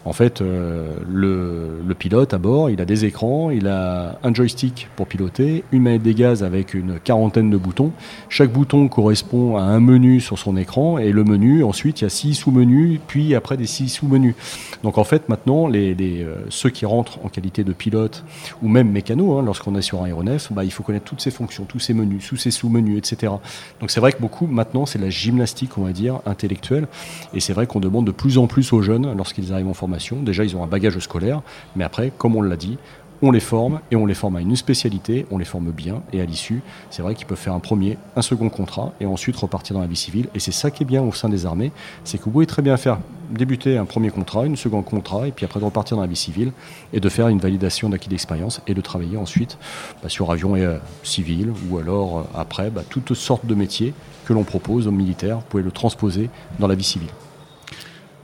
[0.07, 4.89] En fait, euh, le, pilote à bord, il a des écrans, il a un joystick
[4.95, 7.91] pour piloter, une manette des gaz avec une quarantaine de boutons.
[8.29, 12.07] Chaque bouton correspond à un menu sur son écran et le menu, ensuite, il y
[12.07, 14.37] a six sous-menus, puis après des six sous-menus.
[14.85, 18.25] Donc en fait, maintenant, les, euh, ceux qui rentrent en qualité de pilote
[18.63, 21.33] ou même mécano, hein, lorsqu'on est sur un aéronef, bah, il faut connaître toutes ces
[21.33, 23.33] fonctions, tous ces menus, tous ces sous-menus, etc.
[23.81, 26.87] Donc c'est vrai que beaucoup, maintenant, c'est la gymnastique, on va dire, intellectuelle.
[27.35, 29.96] Et c'est vrai qu'on demande de plus en plus aux jeunes, lorsqu'ils arrivent en formation,
[30.23, 31.43] Déjà, ils ont un bagage scolaire,
[31.75, 32.79] mais après, comme on l'a dit,
[33.23, 36.21] on les forme et on les forme à une spécialité, on les forme bien et
[36.21, 39.75] à l'issue, c'est vrai qu'ils peuvent faire un premier, un second contrat et ensuite repartir
[39.75, 40.29] dans la vie civile.
[40.35, 41.73] Et c'est ça qui est bien au sein des armées,
[42.05, 42.99] c'est que vous pouvez très bien faire
[43.31, 46.17] débuter un premier contrat, une second contrat et puis après de repartir dans la vie
[46.17, 46.53] civile
[46.93, 49.59] et de faire une validation d'acquis d'expérience et de travailler ensuite
[50.03, 53.95] bah, sur avion et, euh, civil ou alors euh, après bah, toutes sortes de métiers
[54.27, 56.29] que l'on propose aux militaires, vous pouvez le transposer
[56.59, 57.11] dans la vie civile.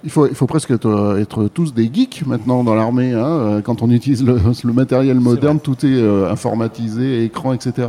[0.04, 3.12] Il faut, il faut presque être, tous des geeks maintenant dans l'armée.
[3.12, 4.40] Hein, euh, quand on utilise le,
[4.72, 7.88] matériel moderne, tout est euh, informatisé, écran, etc.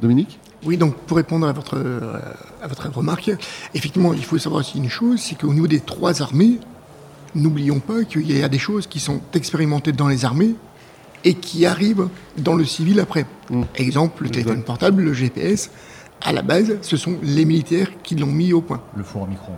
[0.00, 0.38] Dominique?
[0.64, 2.20] Oui, donc pour répondre à votre, euh,
[2.62, 3.32] à votre remarque,
[3.74, 6.58] effectivement, il faut savoir aussi une chose, c'est qu'au niveau des trois armées,
[7.34, 10.54] n'oublions pas qu'il y a des choses qui sont expérimentées dans les armées
[11.24, 13.26] et qui arrivent dans le civil après.
[13.50, 13.62] Mmh.
[13.76, 15.70] Exemple, le téléphone portable, le GPS,
[16.20, 18.80] à la base, ce sont les militaires qui l'ont mis au point.
[18.96, 19.52] Le four à micro.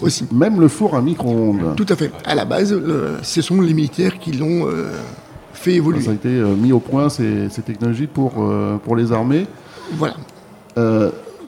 [0.00, 0.26] Aussi.
[0.32, 1.76] Même le four à micro-ondes.
[1.76, 2.10] Tout à fait.
[2.24, 2.74] À la base,
[3.22, 4.90] ce sont les militaires qui l'ont euh,
[5.52, 6.00] fait évoluer.
[6.00, 9.46] Ça a été euh, mis au point, ces, technologies, pour, euh, pour les armées.
[9.92, 10.16] Voilà.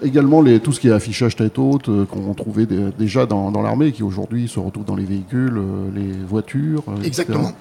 [0.03, 3.91] également, les, tout ce qui est affichage tête haute, qu'on trouvait déjà dans, dans l'armée,
[3.91, 5.61] qui aujourd'hui se retrouve dans les véhicules,
[5.95, 6.85] les voitures.
[7.03, 7.53] Exactement.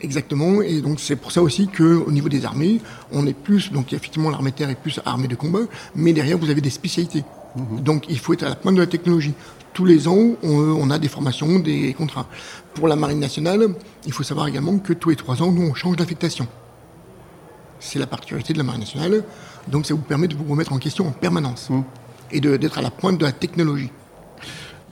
[0.00, 2.80] Exactement, et donc c'est pour ça aussi qu'au niveau des armées,
[3.12, 5.60] on est plus, donc effectivement l'armée terre est plus armée de combat,
[5.94, 7.22] mais derrière vous avez des spécialités.
[7.56, 7.80] Mhm.
[7.80, 9.34] Donc il faut être à la pointe de la technologie
[9.72, 12.26] tous les ans, on, a des formations, des contrats.
[12.74, 13.68] Pour la Marine nationale,
[14.06, 16.46] il faut savoir également que tous les trois ans, nous, on change d'affectation.
[17.80, 19.24] C'est la particularité de la Marine nationale.
[19.68, 21.82] Donc ça vous permet de vous remettre en question en permanence mmh.
[22.32, 23.90] et d'être à la pointe de la technologie.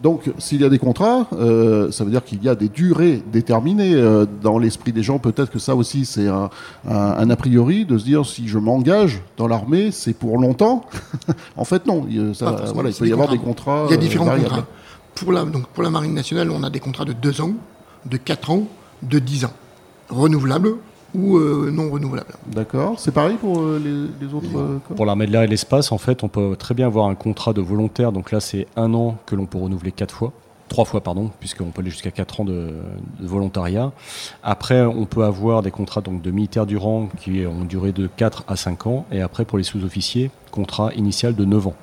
[0.03, 3.23] Donc, s'il y a des contrats, euh, ça veut dire qu'il y a des durées
[3.31, 3.95] déterminées.
[3.95, 6.51] Euh, dans l'esprit des gens, peut-être que ça aussi, c'est un,
[6.87, 10.87] a priori de se dire si je m'engage dans l'armée, c'est pour longtemps.
[11.57, 12.07] en fait, non.
[12.09, 13.85] Il, voilà, il peut y avoir des contrats.
[13.89, 14.67] Il y a différents euh, contrats.
[15.15, 17.53] Pour la, donc, pour la Marine nationale, on a des contrats de 2 ans,
[18.07, 18.63] de 4 ans,
[19.03, 19.53] de 10 ans,
[20.09, 20.77] renouvelables
[21.15, 22.35] ou euh, non renouvelables.
[22.47, 22.99] D'accord.
[22.99, 26.23] C'est pareil pour euh, les, autres euh, Pour l'armée de l'air et l'espace, en fait,
[26.23, 28.13] on peut très bien avoir un contrat de volontaire.
[28.13, 30.33] Donc là, c'est un an que l'on peut renouveler quatre fois.
[30.69, 32.73] Trois fois, pardon, puisqu'on peut aller jusqu'à quatre ans de,
[33.19, 33.91] volontariat.
[34.45, 38.07] Après, on peut avoir des contrats donc, de militaires du rang qui ont duré de
[38.07, 39.05] 4 à 5 ans.
[39.11, 41.75] Et après, pour les sous-officiers, contrat initial de 9 ans.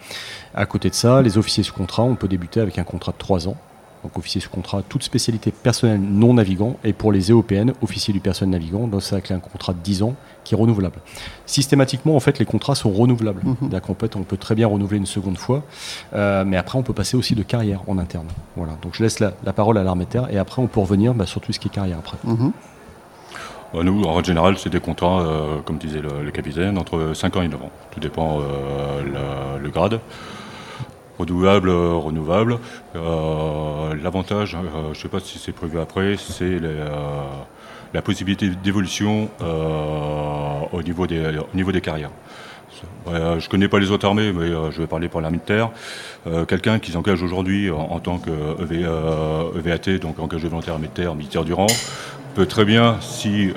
[0.53, 3.17] À côté de ça, les officiers sous contrat, on peut débuter avec un contrat de
[3.17, 3.57] 3 ans
[4.07, 8.21] donc officier sous contrat, toute spécialité personnelle non navigant, et pour les EOPN, officier du
[8.21, 10.15] personnel navigant, donc c'est un contrat de 10 ans
[10.45, 10.99] qui est renouvelable.
[11.45, 13.41] Systématiquement, en fait, les contrats sont renouvelables.
[13.43, 13.69] Mhm.
[14.15, 15.63] on peut très bien renouveler une seconde fois,
[16.13, 18.27] euh, mais après, on peut passer aussi de carrière en interne.
[18.55, 18.73] Voilà.
[18.81, 21.41] Donc je laisse la, parole à l'armée terre, et après, on peut revenir bah, sur
[21.41, 22.17] tout ce qui est carrière après.
[22.23, 22.53] Mhm.
[23.73, 27.41] Bah, nous, en général, c'est des contrats, euh, comme disait le, capitaine, entre 5 ans
[27.41, 27.71] et 9 ans.
[27.91, 29.99] Tout dépend euh, le grade
[31.17, 32.59] renouvelable, euh, renouvelable.
[32.95, 36.59] Euh, l'avantage, euh, je ne sais pas si c'est prévu après, c'est
[37.93, 39.29] la possibilité d'évolution
[40.71, 42.11] au, niveau des, carrières.
[43.07, 45.69] je connais pas les autres armées, mais je vais parler pour l'armée de terre.
[46.47, 48.29] Quelqu'un qui s'engage aujourd'hui en, tant que
[48.61, 51.67] EVAT, e donc engagé volontaire armée de militaire du rang,
[52.35, 53.51] peut très bien, si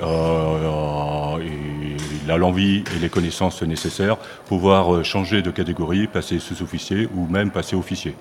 [2.29, 7.75] a l'envie et les connaissances nécessaires, pouvoir changer de catégorie, passer sous-officier ou même passer
[7.75, 8.15] officier.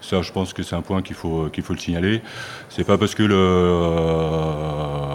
[0.00, 2.22] Ça, je pense que c'est un point qu'il faut, qu'il faut le signaler.
[2.68, 5.14] C'est pas parce que euh,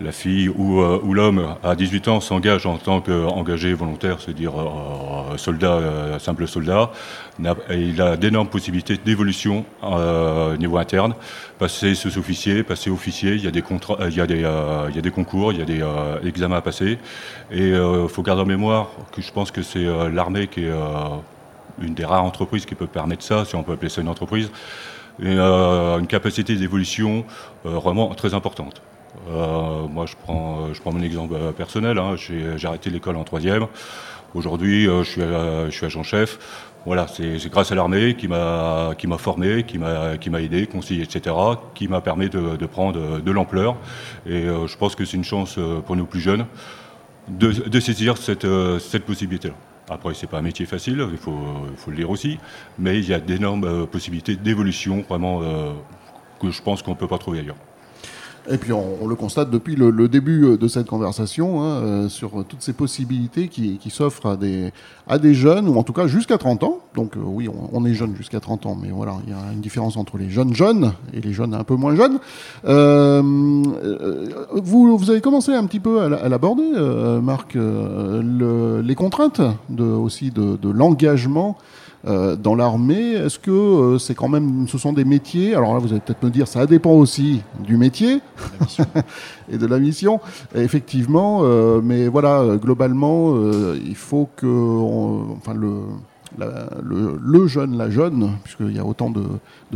[0.00, 5.36] la fille ou, euh, l'homme à 18 ans s'engage en tant qu'engagé volontaire, c'est-à-dire euh,
[5.36, 6.90] soldat, simple soldat,
[7.70, 11.14] il a d'énormes possibilités d'évolution au niveau interne.
[11.58, 14.40] Passer sous-officier, passer officier, il y a des, contrats, il y a des,
[14.90, 15.82] il y a des concours, il y a des
[16.28, 16.98] examens à passer.
[17.50, 20.72] Et il faut garder en mémoire que je pense que c'est l'armée qui est
[21.80, 24.50] une des rares entreprises qui peut permettre ça, si on peut appeler ça une entreprise,
[25.22, 27.24] euh, une capacité d'évolution
[27.64, 28.82] euh, vraiment très importante.
[29.30, 31.98] Euh, moi, je prends, je mon exemple personnel.
[31.98, 32.16] Hein.
[32.16, 33.66] J'ai arrêté l'école en troisième.
[34.34, 36.38] Aujourd'hui, je suis, je suis agent-chef.
[36.86, 41.34] Voilà, c'est grâce à l'armée qui m'a formé, qui m'a qui m'a aidé, conseillé, etc.,
[41.74, 43.76] qui m'a permis de, prendre de l'ampleur.
[44.24, 46.46] Et je pense que c'est une chance pour nous plus jeunes
[47.28, 48.46] de, saisir cette,
[48.78, 49.54] cette possibilité-là.
[49.88, 51.38] Après, c'est pas un métier facile, il faut,
[51.76, 52.38] faut, le dire aussi,
[52.78, 55.72] mais il y a d'énormes euh, possibilités d'évolution, vraiment, euh,
[56.40, 57.56] que je pense qu'on ne peut pas trouver ailleurs.
[58.48, 62.44] Et puis on, le constate depuis le, début euh, de cette conversation hein, euh, sur
[62.44, 64.38] toutes ces possibilités qui, s'offrent
[65.08, 66.78] à des, jeunes, ou en tout cas jusqu'à 30 ans.
[66.94, 69.60] Donc euh, oui, on, est jeune jusqu'à 30 ans, mais voilà, il y a une
[69.60, 72.18] différence entre les jeunes jeunes et les jeunes un peu moins jeunes.
[74.54, 76.70] vous, avez commencé un petit peu à, l'aborder,
[77.22, 79.42] Marc, les contraintes
[79.78, 81.58] aussi de l'engagement
[82.06, 83.12] euh, dans l'armée.
[83.12, 85.54] Est-ce que euh, c'est quand même, ce sont des métiers?
[85.54, 88.20] Alors là, vous allez peut-être me dire, ça dépend aussi du métier
[89.50, 90.20] et de la mission,
[90.54, 91.40] effectivement.
[91.42, 93.34] Euh, mais voilà, globalement,
[93.74, 94.46] il faut que,
[95.36, 95.80] enfin, le
[96.38, 99.22] le, jeune, la jeune, puisqu'il y a autant de,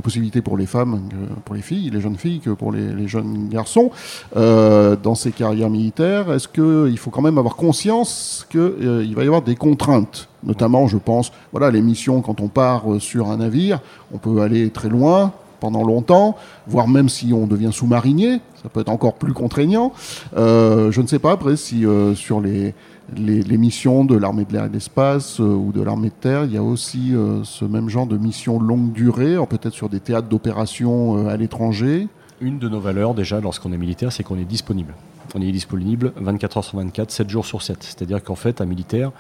[0.03, 3.49] possibilités pour les femmes que pour les filles, les jeunes filles que pour les, jeunes
[3.49, 3.91] garçons,
[4.37, 9.23] euh, dans ces carrières militaires, est-ce qu'il faut quand même avoir conscience qu'il euh, va
[9.23, 10.29] y avoir des contraintes?
[10.43, 13.81] Notamment, je pense, voilà, les missions, quand on part euh, sur un navire,
[14.13, 18.81] on peut aller très loin, pendant longtemps, voire même si on devient sous-marinier, ça peut
[18.81, 19.93] être encore plus contraignant.
[20.35, 22.75] je ne sais pas après si sur les,
[23.17, 26.45] les, missions de l'armée de l'air et de l'espace euh, ou de l'armée de terre,
[26.45, 30.01] il y a aussi euh, ce même genre de missions longue durée, peut-être sur des
[30.01, 32.09] théâtres d'opération euh, à l'étranger.
[32.41, 34.95] Une de nos valeurs déjà lorsqu'on est militaire, c'est qu'on est disponible.
[35.35, 37.83] On est disponible 24 heures sur 24, 7 jours sur 7.
[37.83, 39.13] C'est-à-dire qu'en fait, un militaire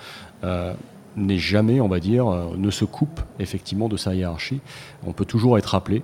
[1.16, 2.26] n'est jamais, on va dire,
[2.56, 4.60] ne se coupe effectivement de sa hiérarchie.
[5.06, 6.02] On peut toujours être appelé,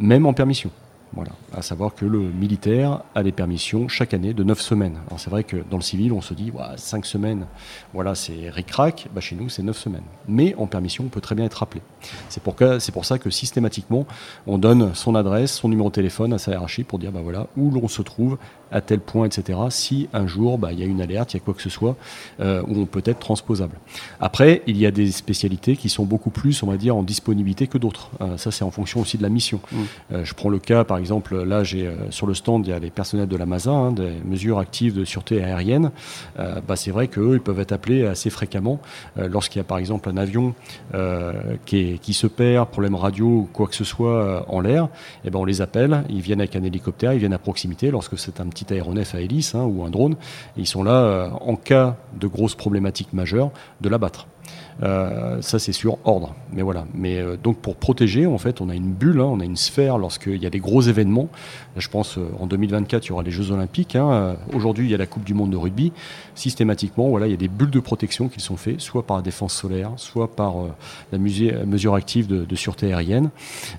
[0.00, 0.70] même en permission.
[1.14, 1.32] Voilà.
[1.54, 4.98] À savoir que le militaire a des permissions chaque année de 9 semaines.
[5.08, 7.46] Alors c'est vrai que dans le civil, on se dit, 5 semaines,
[7.92, 9.08] voilà, c'est ric-rac.
[9.14, 10.04] Bah, chez nous, c'est 9 semaines.
[10.26, 11.82] Mais en permission, on peut très bien être appelé.
[12.30, 14.06] C'est pour, pour, ça que systématiquement,
[14.46, 17.46] on donne son adresse, son numéro de téléphone à sa hiérarchie pour dire, bah, voilà,
[17.56, 18.38] où l'on se trouve,
[18.72, 19.58] à tel point, etc.
[19.70, 21.70] Si un jour, bah, il y a une alerte, il y a quoi que ce
[21.70, 21.96] soit,
[22.40, 23.78] euh, où on peut être transposable.
[24.20, 27.66] Après, il y a des spécialités qui sont beaucoup plus, on va dire, en disponibilité
[27.66, 28.10] que d'autres.
[28.20, 29.60] Euh, ça, c'est en fonction aussi de la mission.
[29.70, 29.76] Mmh.
[30.12, 32.78] Euh, je prends le cas, par exemple, là, j'ai sur le stand, il y a
[32.78, 35.90] les personnels de la MASA, hein, des mesures actives de sûreté aérienne.
[36.36, 38.80] Bah, c'est vrai qu'eux, ils peuvent être appelés assez fréquemment
[39.16, 40.54] lorsqu'il y a par exemple un avion
[41.66, 44.84] qui, qui, se perd, problème radio ou quoi que ce soit en l'air.
[44.84, 47.90] Et eh ben, on les appelle, ils viennent avec un hélicoptère, ils viennent à proximité
[47.90, 50.16] lorsque c'est un petit aéronef à hélice hein, ou un drone.
[50.56, 54.26] ils sont là en cas de grosses problématiques majeures de l'abattre.
[54.82, 56.34] Euh, ça, c'est sur ordre.
[56.52, 56.86] Mais voilà.
[56.94, 59.56] Mais euh, donc pour protéger, en fait, on a une bulle, hein, on a une
[59.56, 61.28] sphère lorsqu'il y a des gros événements.
[61.76, 63.96] Je pense euh, en 2024, il y aura les Jeux Olympiques.
[63.96, 64.36] Hein.
[64.52, 65.92] Aujourd'hui, il y a la Coupe du Monde de rugby.
[66.34, 69.22] Systématiquement, voilà, il y a des bulles de protection qui sont faites, soit par la
[69.22, 70.54] défense solaire, soit par
[71.12, 73.30] la mesure active de, sûreté aérienne.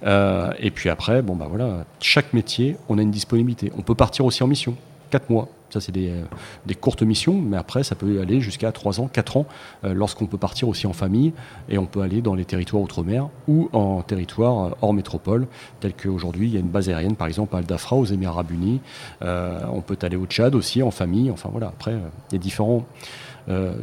[0.03, 3.71] et puis après, bon bah voilà, chaque métier, on a une disponibilité.
[3.77, 4.75] On peut partir aussi en mission,
[5.09, 5.47] 4 mois.
[5.73, 6.21] Ça, c'est euh,
[6.67, 9.47] des, courtes missions, mais après, ça peut aller jusqu'à 3 ans, 4 ans,
[9.83, 11.33] euh, lorsqu'on peut partir aussi en famille,
[11.67, 15.47] et on peut aller dans les territoires outre-mer ou en territoire euh, hors métropole,
[15.79, 18.51] tel qu'aujourd'hui, il y a une base aérienne, par exemple, à Al-Dafra, aux Émirats Arabes
[18.51, 18.81] Unis.
[19.21, 21.31] on peut aller au Tchad aussi, en famille.
[21.31, 21.93] Enfin, voilà, après,
[22.29, 22.85] il y a différents...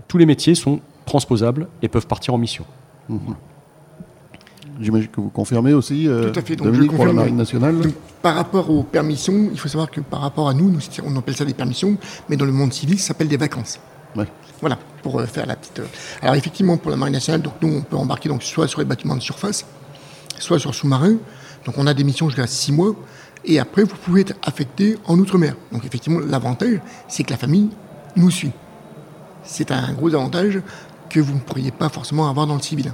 [0.09, 2.64] tous les métiers sont transposables et peuvent partir en mission.
[3.09, 3.18] Mmh.
[4.80, 6.56] J'imagine que vous confirmez aussi, euh, Tout à fait.
[6.56, 7.76] Donc, Dominique, pour la Marine nationale
[8.22, 11.44] Par rapport aux permissions, il faut savoir que par rapport à nous, on appelle ça
[11.44, 11.96] des permissions,
[12.28, 13.78] mais dans le monde civil, ça s'appelle des vacances.
[14.60, 15.78] Voilà, pour euh, faire la petite...
[15.78, 15.86] Euh,
[16.20, 18.84] alors effectivement, pour la Marine nationale, donc, nous, on peut embarquer donc, soit sur les
[18.84, 19.64] bâtiments de surface,
[20.38, 21.14] soit sur sous-marin.
[21.64, 22.94] Donc on a des missions jusqu'à 6 mois.
[23.46, 25.56] Et après, vous pouvez être affecté en Outre-mer.
[25.72, 27.70] Donc effectivement, l'avantage, c'est que la famille
[28.16, 28.52] nous suit.
[29.44, 30.60] C'est un gros avantage
[31.08, 32.92] que vous ne pourriez pas forcément avoir dans le civil.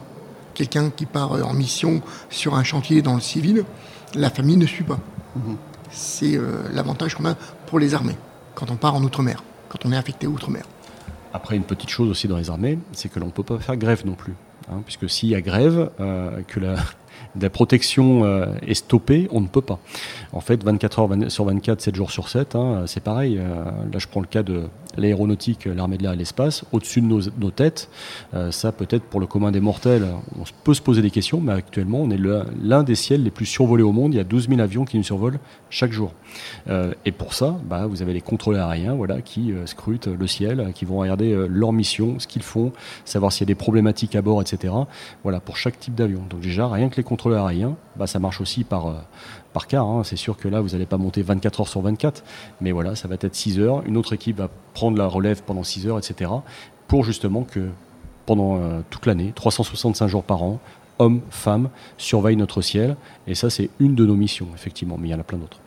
[0.57, 3.65] Quelqu'un qui part en mission sur un chantier dans le civil,
[4.15, 4.99] la famille ne suit pas.
[5.37, 5.57] Mhm.
[5.91, 7.35] C'est euh, l'avantage qu'on a
[7.67, 8.17] pour les armées
[8.55, 10.65] quand on part en Outre-mer, quand on est affecté Outre-mer.
[11.35, 13.77] Après, une petite chose aussi dans les armées, c'est que l'on ne peut pas faire
[13.77, 14.35] grève non plus.
[14.73, 16.77] Hein, puisque s'il y a grève, euh, que la,
[17.41, 19.79] la protection euh, est stoppée, on ne peut pas.
[20.33, 23.37] En fait, 24 heures sur 24, 7 jours sur 7, hein, c'est pareil.
[23.39, 27.07] Euh, là, je prends le cas de l'aéronautique, l'armée de l'air et l'espace, au-dessus de
[27.07, 27.89] nos, têtes.
[28.35, 30.07] Euh, ça, peut-être pour le commun des mortels,
[30.39, 32.21] on peut se poser des questions, mais actuellement, on est
[32.63, 34.15] l'un des ciels les plus survolés au monde.
[34.15, 35.39] Il y a 12 000 avions qui nous survolent
[35.71, 36.13] chaque jour.
[36.69, 40.85] et pour ça, bah, vous avez les contrôleurs aériens voilà, qui scrutent le ciel, qui
[40.85, 42.73] vont regarder leur mission, ce qu'ils font,
[43.05, 44.73] savoir s'il y a des problématiques à bord, etc.
[45.23, 46.23] Voilà, pour chaque type d'avion.
[46.29, 48.95] Donc déjà, rien que les contrôleurs aérien, bah, ça marche aussi par, euh,
[49.53, 49.83] par cas.
[49.83, 50.05] Hein.
[50.05, 52.25] C'est sûr que là, vous n'allez pas monter 24 heures sur 24,
[52.61, 53.83] mais voilà, ça va être 6 heures.
[53.87, 56.31] Une autre équipe va prendre la relève pendant 6 heures, etc.
[56.89, 57.69] Pour justement que
[58.27, 60.59] pendant euh, toute l'année, 365 jours par an,
[60.99, 62.97] hommes, femmes, surveillent notre ciel.
[63.27, 65.61] Et ça, c'est une de nos missions, effectivement, mais il y en a plein d'autres.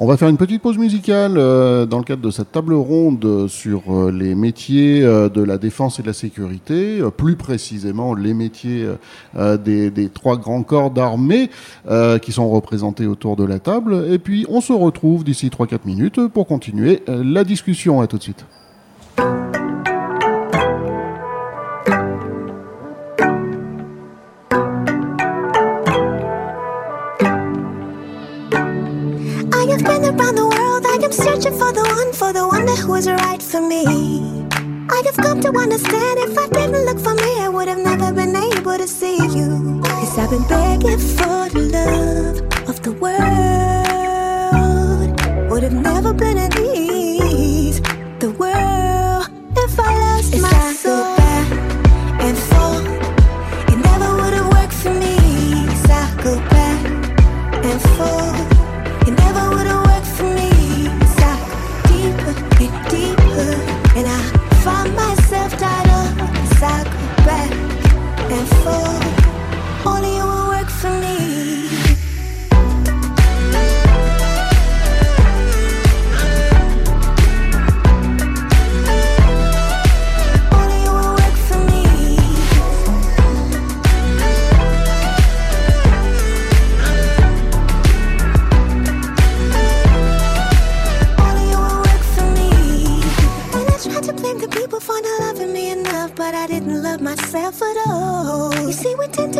[0.00, 3.48] On va faire une petite pause musicale euh, dans le cadre de cette table ronde
[3.48, 8.32] sur euh, les métiers euh, de la défense et de la sécurité, plus précisément les
[8.32, 8.88] métiers
[9.36, 11.50] des, des, trois grands corps d'armée
[12.22, 14.06] qui sont représentés autour de la table.
[14.10, 18.00] Et puis on se retrouve d'ici 3-4 minutes pour continuer la discussion.
[18.00, 18.46] À tout de suite.
[31.58, 33.84] For the one for the one that was right for me.
[34.90, 38.12] I have come to understand if I didn't look for me, I would have never
[38.12, 39.80] been able to see you.
[39.82, 43.20] Cause I've been begging for the love of the world.
[45.50, 47.80] Would have never been at ease.
[48.20, 51.17] The world, if I lost it's my soul.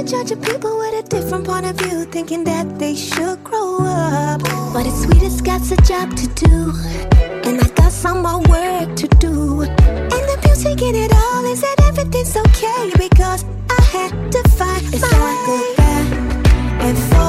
[0.09, 4.41] Judge people with a different point of view, thinking that they should grow up.
[4.73, 6.73] But it's sweet, it's got a job to do,
[7.47, 9.63] and I got some more work to do.
[9.63, 14.83] And the beauty in it all is that everything's okay because I had to find
[14.95, 17.28] it's my way back and forth.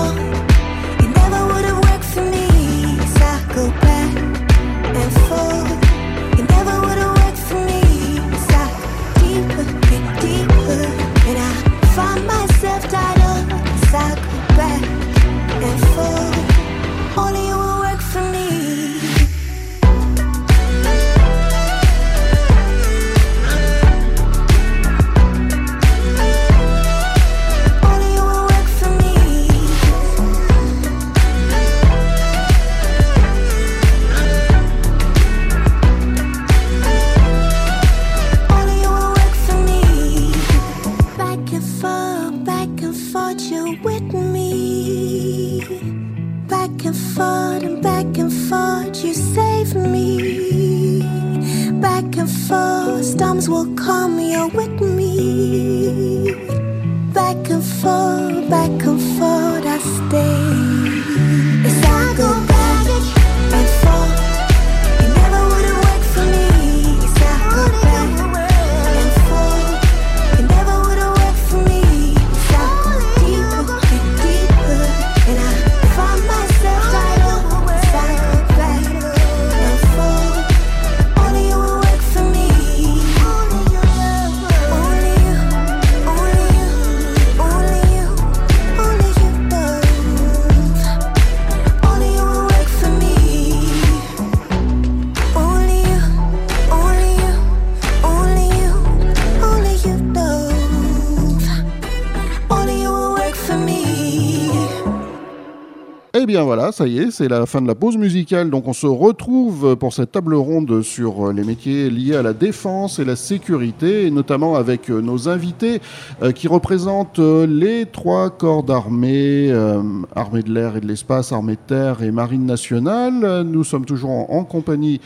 [106.22, 108.50] Eh bien voilà, ça y est, c'est la fin de la pause musicale.
[108.50, 113.00] Donc on se retrouve pour cette table ronde sur les métiers liés à la défense
[113.00, 115.80] et la sécurité, et notamment avec nos invités
[116.22, 119.82] euh, qui représentent euh, les trois corps d'armée, euh,
[120.14, 123.44] armée de l'air et de l'espace, armée de terre et marine nationale.
[123.44, 125.00] Nous sommes toujours en, compagnie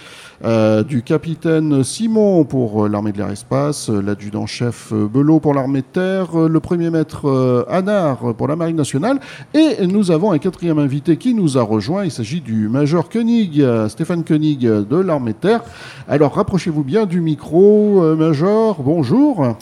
[0.87, 6.35] du capitaine Simon pour l'armée de l'air et espace, l'adjudant-chef Belot pour l'armée de terre,
[6.35, 9.19] le premier maître Anard pour la marine nationale,
[9.53, 12.05] et nous avons un quatrième invité qui nous a rejoint.
[12.05, 15.61] Il s'agit du Major Koenig, euh, Stéphane Koenig de l'armée de terre.
[16.07, 18.81] Alors rapprochez-vous bien du micro, euh, Major.
[18.81, 19.55] Bonjour.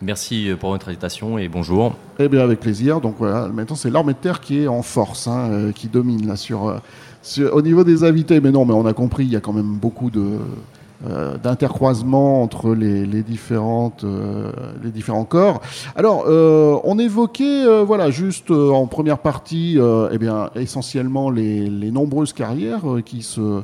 [0.00, 1.96] Merci pour votre invitation et bonjour.
[2.18, 3.00] Eh bien, avec plaisir.
[3.00, 6.26] Donc voilà, maintenant c'est l'armée de terre qui est en force, hein, euh, qui domine
[6.26, 6.80] là sur,
[7.52, 8.40] au niveau des invités.
[8.40, 10.38] Mais non, mais on a compris, il y a quand même beaucoup de,
[11.04, 14.50] euh, d'intercroisement entre les, différentes, euh,
[14.82, 15.60] les différents corps.
[15.94, 19.78] Alors, euh, on évoquait, voilà, juste en première partie,
[20.10, 23.62] eh bien, essentiellement les, nombreuses carrières qui, se,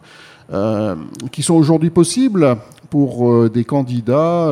[1.30, 2.56] qui sont aujourd'hui possibles
[2.90, 4.48] pour des candidats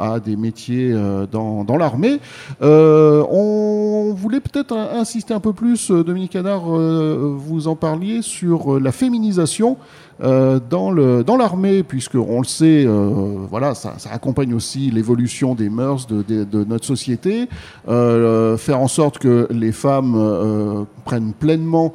[0.00, 0.92] à des métiers
[1.30, 2.18] dans, dans l'armée.
[2.60, 9.76] on voulait peut-être insister un peu plus, Dominique Canard, vous en parliez, sur la féminisation
[10.22, 15.68] euh, dans dans l'armée, puisque on le sait, euh, voilà, ça, accompagne aussi l'évolution des
[15.68, 17.48] mœurs de, notre société,
[17.88, 21.94] euh, faire en sorte que les femmes prennent pleinement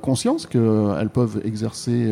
[0.00, 2.10] conscience qu'elles peuvent exercer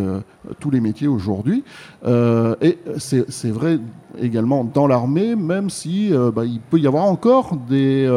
[0.61, 1.65] tous les métiers aujourd'hui.
[2.07, 3.79] et c'est vrai
[4.21, 8.09] également dans l'armée, même si bah, il peut y avoir encore des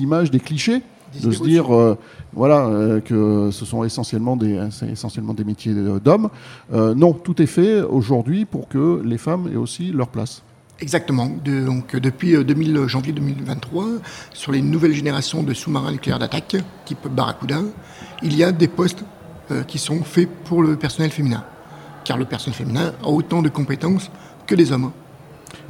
[0.00, 0.82] images, des clichés
[1.14, 1.98] de se dire euh,
[2.32, 6.28] voilà euh, que ce sont essentiellement des essentiellement des métiers d'hommes.
[6.72, 10.42] Euh, non, tout est fait aujourd'hui pour que les femmes aient aussi leur place.
[10.78, 11.30] Exactement.
[11.46, 13.86] donc depuis 2000, janvier 2023,
[14.34, 17.60] sur les nouvelles générations de sous-marins nucléaires d'attaque type Barracuda,
[18.22, 19.02] il y a des postes
[19.66, 21.44] qui sont faits pour le personnel féminin,
[22.04, 24.10] car le personnel féminin a autant de compétences
[24.46, 24.92] que les hommes.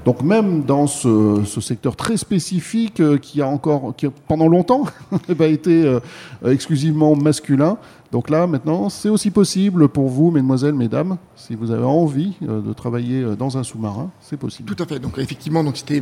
[0.07, 4.85] Donc même dans ce, secteur très spécifique euh, qui a encore, qui pendant longtemps
[5.41, 5.99] a été euh,
[6.45, 7.77] exclusivement masculin,
[8.13, 12.61] donc là maintenant c'est aussi possible pour vous, mesdemoiselles, mesdames, si vous avez envie euh,
[12.61, 14.73] de travailler dans un sous-marin, c'est possible.
[14.73, 15.01] Tout à fait.
[15.01, 16.01] Donc effectivement, donc c'était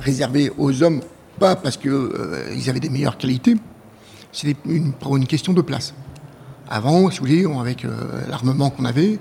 [0.00, 1.00] réservé aux hommes,
[1.38, 3.56] pas parce qu'ils avaient des meilleures qualités,
[4.32, 5.94] c'était une, une question de place.
[6.68, 7.86] Avant, si vous voulez, avec
[8.28, 9.18] l'armement qu'on avait,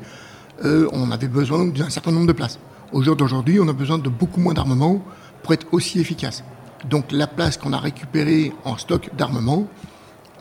[0.61, 2.59] on avait besoin d'un certain nombre de places.
[2.91, 5.03] Au jour d'aujourd'hui, on a besoin de beaucoup moins d'armement
[5.43, 6.43] pour être aussi efficace.
[6.89, 9.67] Donc la place qu'on a récupérée en stock d'armement,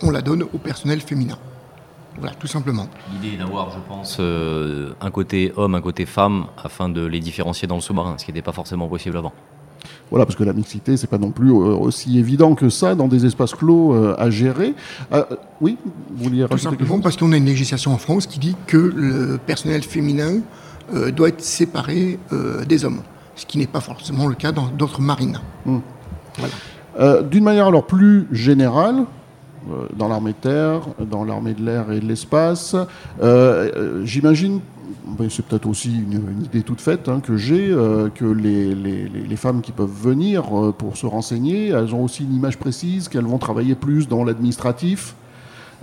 [0.03, 1.39] on la donne au personnel féminin.
[2.19, 2.89] Voilà, tout simplement.
[3.13, 7.21] L'idée est d'avoir, je pense, euh, un côté homme, un côté femme, afin de les
[7.21, 9.33] différencier dans le sous-marin, ce qui n'était pas forcément possible avant.
[10.11, 13.09] Voilà, parce que la mixité, c'est pas non plus euh, aussi évident que ça dans
[13.09, 14.75] des espaces clos euh, à gérer.
[15.61, 15.77] oui,
[16.11, 19.39] vous vouliez Tout simplement parce qu'on a une législation en France qui dit que le
[19.39, 20.41] personnel féminin
[20.95, 23.03] euh, doit être séparé euh, des hommes,
[23.37, 25.39] ce qui n'est pas forcément le cas dans d'autres marines.
[25.67, 25.79] Hmm.
[26.99, 29.05] Euh, d'une manière alors plus générale,
[29.95, 32.75] dans l'armée de terre, dans l'armée de l'air et de l'espace,
[34.05, 34.61] j'imagine
[35.29, 37.75] c'est peut-être aussi une, idée toute faite hein, que j'ai,
[38.15, 40.45] que les, les, les, femmes qui peuvent venir
[40.79, 45.15] pour se renseigner, elles ont aussi une image précise, qu'elles vont travailler plus dans l'administratif,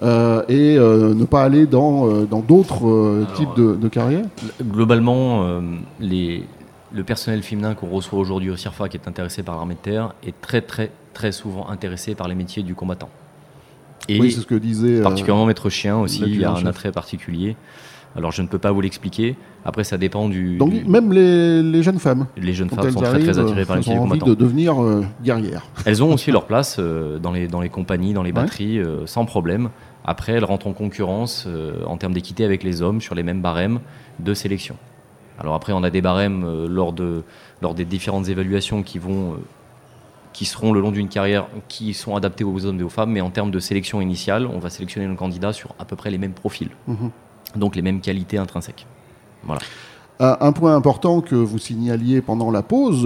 [0.04, 4.26] euh, et euh, ne pas aller dans euh, d'autres types de, de carrières
[4.62, 5.62] Globalement,
[6.00, 6.44] les,
[6.92, 10.14] le personnel féminin qu'on reçoit aujourd'hui au CIRFA qui est intéressé par l'armée de terre
[10.26, 13.10] est très très très souvent intéressé par les métiers du combattant.
[14.10, 15.02] Et oui, c'est ce que disait.
[15.02, 17.56] Particulièrement maître chien aussi, il y a un attrait particulier.
[18.18, 19.36] Alors je ne peux pas vous l'expliquer.
[19.66, 20.58] Après, ça dépend du.
[20.58, 22.28] Donc même les, les, jeunes femmes.
[22.38, 24.28] Les jeunes femmes sont très, très attirées par les métiers du combattant.
[24.28, 24.76] de devenir
[25.24, 25.66] guerrières.
[25.86, 29.70] Elles ont aussi leur place dans, les, dans les compagnies, dans les batteries, sans problème.
[30.06, 33.42] Après, elles rentrent en concurrence euh, en termes d'équité avec les hommes sur les mêmes
[33.42, 33.80] barèmes
[34.20, 34.78] de sélection.
[35.40, 37.24] Alors après, on a des barèmes euh, lors, de,
[37.62, 39.38] lors des différentes évaluations qui vont euh,
[40.32, 43.22] qui seront le long d'une carrière qui sont adaptés aux hommes et aux femmes, mais
[43.22, 46.18] en termes de sélection initiale, on va sélectionner nos candidats sur à peu près les
[46.18, 47.10] mêmes profils, mhm.
[47.56, 48.86] donc les mêmes qualités intrinsèques.
[49.44, 49.62] Voilà.
[50.20, 53.04] Un point important que vous signaliez pendant la pause,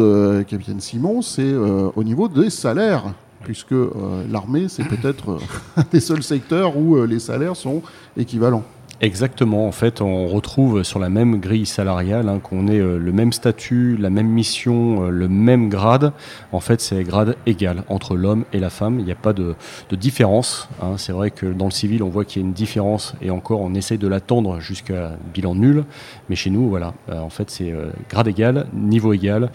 [0.47, 3.13] capitaine Simon, c'est au niveau des salaires
[3.43, 5.39] puisque euh, l'armée, c'est peut-être euh,
[5.77, 7.81] un des seuls secteurs où euh, les salaires sont
[8.17, 8.63] équivalents.
[9.01, 13.31] Exactement, en fait, on retrouve sur la même grille salariale hein, qu'on ait le même
[13.31, 16.11] statut, la même mission, le même grade.
[16.51, 18.99] En fait, c'est grade égal entre l'homme et la femme.
[18.99, 19.55] Il n'y a pas de,
[19.93, 20.67] différence.
[20.81, 20.95] Hein.
[20.97, 23.61] C'est vrai que dans le civil, on voit qu'il y a une différence et encore,
[23.61, 25.85] on essaye de l'attendre jusqu'à bilan nul.
[26.27, 27.73] Mais chez nous, voilà, en fait, c'est
[28.09, 29.49] grade égal, niveau égal,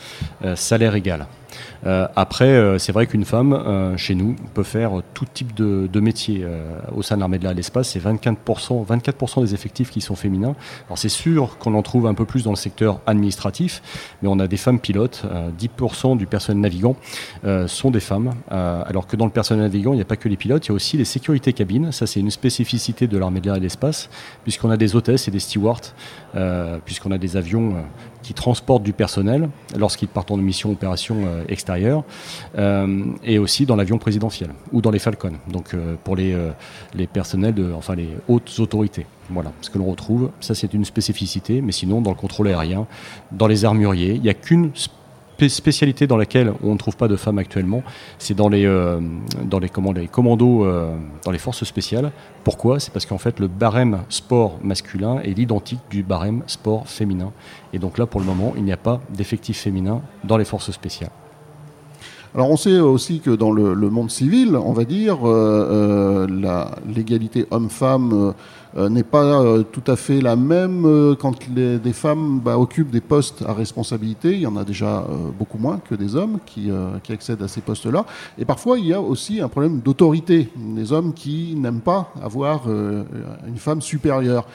[0.55, 1.27] salaire égal.
[1.85, 6.47] Après, c'est vrai qu'une femme, chez nous, peut faire tout type de, de métier
[6.95, 7.91] au sein de l'armée de l'air l'espace.
[7.91, 10.55] C'est 24%, 24 des effectifs qui sont féminins.
[10.87, 13.83] Alors c'est sûr qu'on en trouve un peu plus dans le secteur administratif,
[14.23, 15.25] mais on a des femmes pilotes.
[15.59, 16.97] 10% du personnel navigant
[17.67, 20.37] sont des femmes, alors que dans le personnel navigant, il n'y a pas que les
[20.37, 21.93] pilotes, il y a aussi les sécurités cabines.
[21.93, 24.09] Ça, c'est une spécificité de l'armée de l'air et de l'espace,
[24.43, 25.81] puisqu'on a des hôtesses et des stewards,
[26.35, 27.81] euh, puisqu'on a des avions euh,
[28.25, 32.03] qui transportent du personnel lorsqu'ils partent en mission opération euh, extérieure,
[33.23, 36.37] et aussi dans l'avion présidentiel ou dans les Falcons, donc pour les,
[36.95, 39.07] les personnels, de, enfin les hautes autorités.
[39.31, 40.31] Voilà ce que l'on retrouve.
[40.41, 42.87] Ça, c'est une spécificité, mais sinon, dans le contrôle aérien,
[43.33, 44.71] dans les armuriers, il n'y a qu'une
[45.49, 47.83] spécialité dans laquelle on ne trouve pas de femmes actuellement,
[48.19, 49.01] c'est dans les, euh,
[49.45, 52.13] dans les, commandos, euh, dans les forces spéciales.
[52.45, 52.81] Pourquoi?
[52.81, 57.33] C'est parce qu'en fait, le barème sport masculin est l'identique du barème sport féminin.
[57.73, 60.71] Et donc là, pour le moment, il n'y a pas d'effectif féminin dans les forces
[60.71, 61.11] spéciales.
[62.35, 66.27] Alors on sait aussi que dans le, monde civil, on va dire, euh,
[66.85, 68.35] l'égalité homme-femme
[68.77, 72.59] euh, n'est pas euh, tout à fait la même euh, quand les, des femmes bah,
[72.59, 74.33] occupent des postes à responsabilité.
[74.33, 75.07] Il y en a déjà
[75.39, 76.71] beaucoup moins que des hommes qui,
[77.03, 78.05] qui accèdent à ces postes-là.
[78.39, 80.49] Et parfois, il y a aussi un problème d'autorité.
[80.57, 84.47] Des hommes qui n'aiment pas avoir une femme supérieure.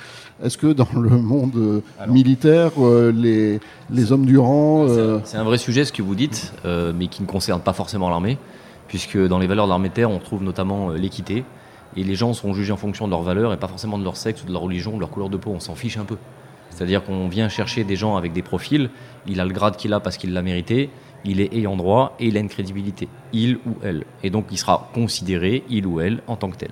[0.44, 2.72] Est-ce que dans le monde militaire,
[3.14, 3.60] les,
[3.90, 4.88] les, hommes du rang...
[5.24, 8.38] C'est un vrai sujet ce que vous dites, mais qui ne concerne pas forcément l'armée,
[8.88, 11.44] puisque dans les valeurs de l'armée de terre, on trouve notamment l'équité,
[11.96, 14.18] et les gens sont jugés en fonction de leur valeur et pas forcément de leur
[14.18, 15.52] sexe ou de leur religion ou de leur couleur de peau.
[15.52, 16.18] On s'en fiche un peu.
[16.70, 18.90] C'est-à-dire qu'on vient chercher des gens avec des profils,
[19.28, 20.90] il a le grade qu'il a parce qu'il l'a mérité,
[21.26, 24.06] il est ayant droit et il a une crédibilité, il ou elle.
[24.24, 26.72] Et donc il sera considéré, il ou elle, en tant que tel.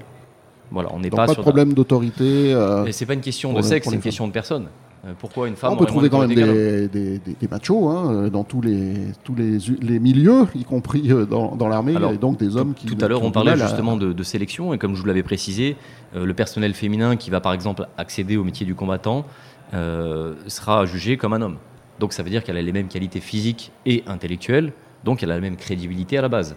[0.72, 2.54] Voilà, on n'est pas, pas de problème d'autorité.
[2.54, 4.68] Euh, Mais c'est pas une question de sexe, c'est une question de personne.
[5.06, 8.44] Euh, pourquoi une femme On peut trouver quand même des, des, machos hein, euh, dans
[8.44, 12.58] tous les, tous les, les milieux, y compris euh, dans, dans l'armée, et donc des
[12.58, 12.88] hommes qui.
[12.88, 15.78] Tout à l'heure, on parlait justement de, sélection, et comme je vous l'avais précisé,
[16.14, 19.26] le personnel féminin qui va par exemple accéder au métier du combattant
[19.72, 21.58] sera jugé comme un homme.
[22.00, 24.74] Donc ça veut dire qu'elle a les mêmes qualités physiques et intellectuelles,
[25.04, 26.56] donc elle a la même crédibilité à la base.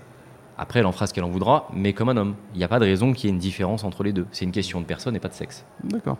[0.58, 2.34] Après, elle en fera ce qu'elle en voudra, mais comme un homme.
[2.52, 4.26] Il n'y a pas de raison qu'il y ait une différence entre les deux.
[4.30, 5.64] C'est une question de personne et pas de sexe.
[5.84, 6.18] D'accord.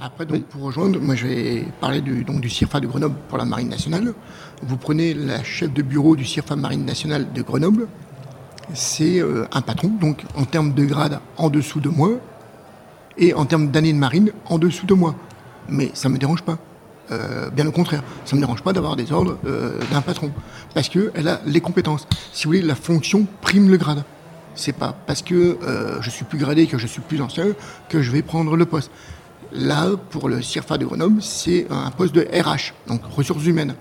[0.00, 3.38] Après, donc, pour rejoindre, moi je vais parler du, donc, du CIRFA de Grenoble pour
[3.38, 4.12] la Marine nationale.
[4.62, 7.88] Vous prenez la chef de bureau du CIRFA Marine nationale de Grenoble,
[8.74, 12.10] c'est euh, un patron, donc en termes de grade en dessous de moi,
[13.16, 15.14] et en termes d'années de marine en dessous de moi.
[15.68, 16.58] Mais ça ne me dérange pas.
[17.10, 20.30] Euh, bien au contraire, ça ne me dérange pas d'avoir des ordres euh, d'un patron,
[20.74, 22.06] parce qu'elle a les compétences.
[22.34, 24.04] Si vous voulez, la fonction prime le grade.
[24.58, 25.58] C'est pas parce que
[26.00, 27.48] je suis plus gradé, que je suis plus ancien,
[27.90, 28.90] que je vais prendre le poste.
[29.52, 33.74] Là, pour le CIRFA de Grenoble, c'est un poste de RH, donc ressources humaines.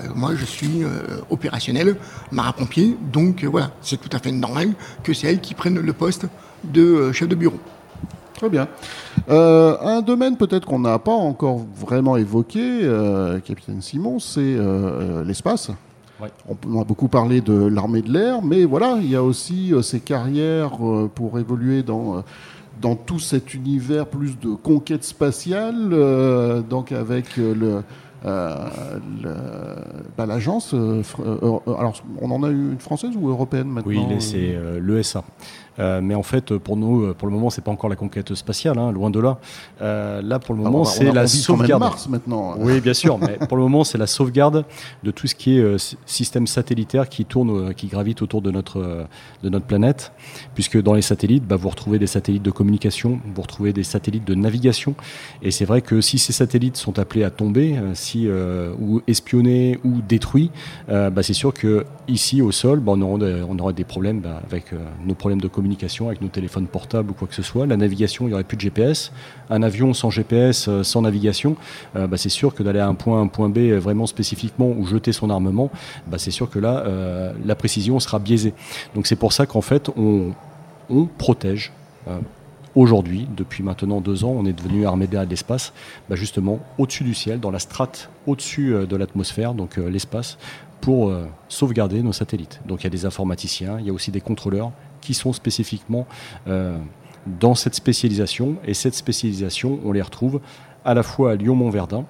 [0.00, 1.96] Euh, moi, je suis euh, opérationnel,
[2.30, 4.72] marin-pompier, donc euh, voilà, c'est tout à fait normal
[5.02, 6.26] que c'est elle qui prenne le poste
[6.64, 7.58] de chef de bureau.
[8.34, 8.68] Très bien.
[9.28, 12.88] un domaine peut-être qu'on n'a pas encore vraiment évoqué,
[13.44, 14.56] capitaine Simon, c'est
[15.24, 15.72] l'espace.
[16.48, 19.98] On, a beaucoup parlé de l'armée de l'air, mais voilà, il y a aussi ces
[19.98, 20.78] carrières
[21.16, 22.22] pour évoluer dans
[22.80, 27.82] dans tout cet univers plus de conquête spatiale, euh, donc avec euh, le,
[28.24, 29.76] euh,
[30.16, 30.74] bah, l'agence.
[30.74, 35.24] alors, on en a eu une française ou européenne maintenant Oui, c'est l'ESA.
[35.78, 38.34] Euh, mais en fait, pour nous, euh, pour le moment, c'est pas encore la conquête
[38.34, 39.38] spatiale, hein, loin de là.
[39.80, 41.80] Euh, là, pour le moment, c'est la sauvegarde.
[41.80, 42.54] Mars maintenant.
[42.58, 44.64] Oui, bien sûr, mais pour le moment, c'est la sauvegarde
[45.04, 49.06] de tout ce qui est système satellitaire qui tourne, qui gravite autour de notre
[49.42, 50.12] de notre planète,
[50.54, 54.24] puisque dans les satellites, bah, vous retrouvez des satellites de communication, vous retrouvez des satellites
[54.24, 54.94] de navigation,
[55.42, 58.28] et c'est vrai que si ces satellites sont appelés à tomber, si
[58.80, 60.50] ou espionnés ou détruits,
[60.88, 64.72] bah, c'est sûr que ici au sol, bah, on, aura, on aura des problèmes avec
[65.04, 65.67] nos problèmes de communication
[66.06, 67.66] avec nos téléphones portables ou quoi que ce soit.
[67.66, 69.12] La navigation, il n'y aurait plus de GPS.
[69.50, 71.56] Un avion sans GPS, euh, sans navigation,
[71.96, 74.68] euh, bah, c'est sûr que d'aller à un point, un point B euh, vraiment spécifiquement
[74.68, 75.70] ou jeter son armement,
[76.06, 76.84] bah, c'est sûr que là,
[77.44, 78.54] la précision sera biaisée.
[78.94, 80.32] Donc c'est pour ça qu'en fait, on,
[81.18, 81.72] protège.
[82.74, 85.72] Aujourd'hui, depuis maintenant deux ans, on est devenu armée de l'espace,
[86.08, 90.38] bah, justement au-dessus du ciel, dans la strate au-dessus de l'atmosphère, donc l'espace,
[90.80, 91.12] pour
[91.48, 92.60] sauvegarder nos satellites.
[92.66, 94.72] Donc il y a des informaticiens, il y a aussi des contrôleurs,
[95.08, 96.06] qui sont spécifiquement
[96.48, 96.76] euh,
[97.40, 98.56] dans cette spécialisation.
[98.66, 100.42] Et cette spécialisation, on les retrouve
[100.84, 102.04] à la fois à Lyon-Montverdun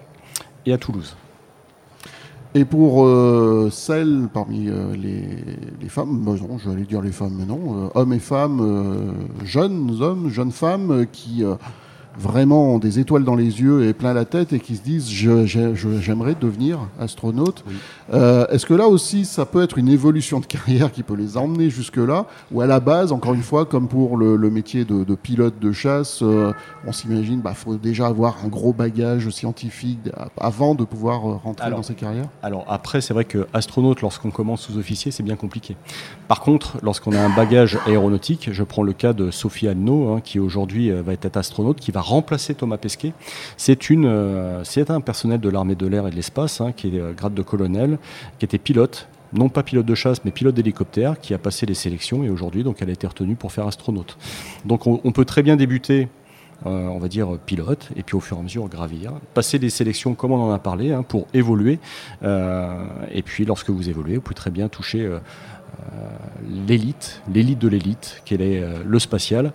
[0.66, 1.14] et à Toulouse.
[2.56, 7.36] Et pour euh, celles parmi euh, les, femmes, bah non, je vais dire les femmes,
[7.38, 11.44] mais non, hommes et femmes, jeunes hommes, jeunes femmes qui
[12.18, 15.08] vraiment ont des étoiles dans les yeux et plein la tête et qui se disent
[15.08, 17.64] j'aimerais devenir astronaute.
[18.12, 21.36] Euh, est-ce que là aussi, ça peut être une évolution de carrière qui peut les
[21.36, 22.26] emmener jusque-là?
[22.52, 26.20] Ou à la base, encore une fois, comme pour le, métier de, pilote de chasse,
[26.22, 26.52] euh,
[26.86, 29.98] on s'imagine qu'il bah, faut déjà avoir un gros bagage scientifique
[30.38, 32.28] avant de pouvoir euh, rentrer dans ces carrières?
[32.42, 35.76] Alors après, c'est vrai que astronaute, lorsqu'on commence sous-officier, c'est bien compliqué.
[36.26, 40.20] Par contre, lorsqu'on a un bagage aéronautique, je prends le cas de Sophie Anno, hein,
[40.22, 43.12] qui aujourd'hui va être astronaute, qui va remplacer Thomas Pesquet.
[43.56, 46.96] C'est une, euh, c'est un personnel de l'armée de l'air et de l'espace, hein, qui
[46.96, 47.98] est euh, grade de colonel,
[48.38, 51.74] qui était pilote, non pas pilote de chasse, mais pilote d'hélicoptère, qui a passé les
[51.74, 54.16] sélections et aujourd'hui, donc, elle a été retenue pour faire astronaute.
[54.64, 56.08] Donc, on, peut très bien débuter.
[56.66, 59.70] Euh, on va dire pilote, et puis au fur et à mesure gravir, passer des
[59.70, 61.78] sélections comme on en a parlé, hein, pour évoluer.
[62.20, 65.08] et puis lorsque vous évoluez, vous pouvez très bien toucher
[66.66, 69.52] l'élite, l'élite de l'élite, qui est le spatial.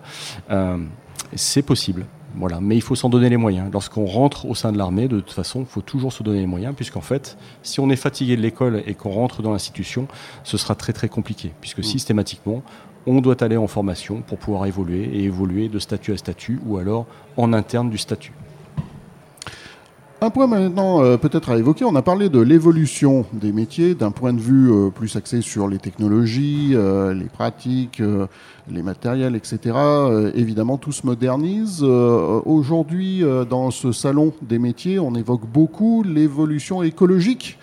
[1.34, 2.06] c'est possible.
[2.36, 2.60] Voilà.
[2.60, 3.70] Mais il faut s'en donner les moyens.
[3.72, 6.46] Lorsqu'on rentre au sein de l'armée, de toute façon, il faut toujours se donner les
[6.46, 10.08] moyens, puisqu'en fait, si on est fatigué de l'école et qu'on rentre dans l'institution,
[10.42, 11.84] ce sera très très compliqué, puisque mm.
[11.84, 12.62] systématiquement,
[13.06, 16.78] on doit aller en formation pour pouvoir évoluer et évoluer de statut à statut ou
[16.78, 17.06] alors
[17.36, 18.32] en interne du statut.
[20.24, 24.10] Un point maintenant euh, peut-être à évoquer, on a parlé de l'évolution des métiers d'un
[24.10, 28.00] point de vue euh, plus axé sur les technologies, euh, les pratiques,
[28.70, 29.76] les matériels, etc.
[30.34, 31.82] évidemment, tout se modernise.
[31.82, 37.58] Aujourd'hui, dans ce salon des métiers, on évoque beaucoup l'évolution écologique,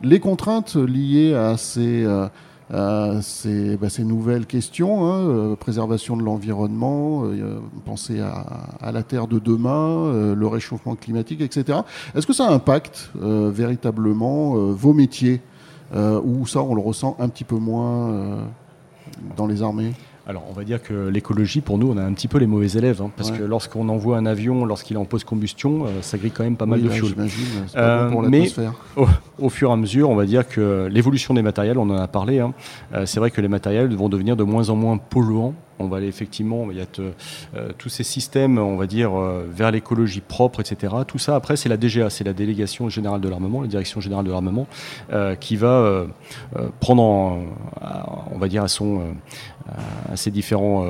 [0.00, 2.06] les contraintes liées à ces
[2.74, 9.38] euh, ces, nouvelles questions, hein, euh, préservation de l'environnement, euh, penser à, la Terre de
[9.38, 11.80] demain, le réchauffement climatique, etc.
[12.14, 15.40] Est-ce que ça impacte véritablement vos métiers
[15.94, 18.38] ou ça on le ressent un petit peu moins
[19.36, 19.92] dans les armées?
[20.28, 22.70] Alors, on va dire que l'écologie, pour nous, on a un petit peu les mauvais
[22.70, 26.42] élèves, hein, parce que lorsqu'on envoie un avion, lorsqu'il est en post-combustion, ça grille quand
[26.42, 27.14] même pas mal de fuel.
[28.28, 28.48] mais
[29.38, 32.08] au, fur et à mesure, on va dire que l'évolution des matériels, on en a
[32.08, 32.54] parlé, hein,
[33.04, 36.08] c'est vrai que les matériels vont devenir de moins en moins polluants on va aller
[36.08, 40.60] effectivement, il y a euh, tous ces systèmes, on va dire, euh, vers l'écologie propre,
[40.60, 40.94] etc.
[41.06, 44.24] Tout ça, après, c'est la DGA, c'est la délégation générale de l'armement, la direction générale
[44.24, 44.66] de l'armement,
[45.12, 46.06] euh, qui va
[46.80, 47.38] prendre,
[48.30, 49.02] on va dire, à son,
[50.14, 50.86] ses différents.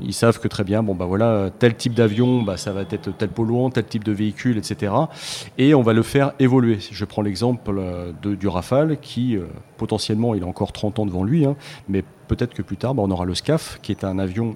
[0.00, 3.16] ils savent que très bien, bon bah voilà, tel type d'avion, bah, ça va être
[3.16, 4.92] tel polluant, tel type de véhicule, etc.
[5.56, 6.78] Et on va le faire évoluer.
[6.80, 7.72] Je prends l'exemple
[8.22, 9.38] du Rafale, qui
[9.76, 11.56] potentiellement, il a encore 30 ans devant lui, hein,
[11.88, 14.54] mais peut-être que plus tard, bah, on aura le SCAF, qui est un avion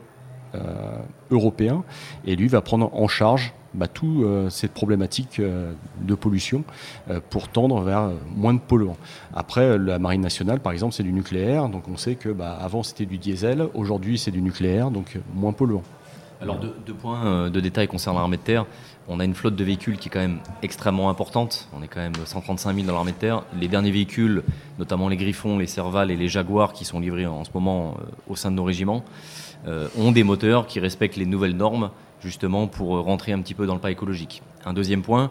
[0.54, 0.98] euh,
[1.30, 1.82] européen,
[2.26, 6.62] et lui va prendre en charge bah, toute euh, cette problématique euh, de pollution
[7.30, 8.98] pour tendre vers moins de polluants.
[9.34, 12.82] Après, la marine nationale, par exemple, c'est du nucléaire, donc on sait que bah, avant
[12.82, 15.82] c'était du diesel, aujourd'hui c'est du nucléaire, donc moins polluant.
[16.42, 18.66] Alors deux, points de détail concernant l'armée de terre.
[19.09, 21.68] On a une flotte de véhicules qui est quand même extrêmement importante.
[21.76, 23.42] On est quand même 135 000 dans l'armée de terre.
[23.59, 24.42] Les derniers véhicules,
[24.78, 28.05] notamment les Griffons, les Serval et les Jaguars qui sont livrés en ce moment euh,
[28.28, 29.05] au sein de nos régiments,
[29.66, 31.90] euh, ont des moteurs qui respectent les nouvelles normes,
[32.20, 34.42] justement pour rentrer un petit peu dans le pas écologique.
[34.64, 35.30] Un deuxième point,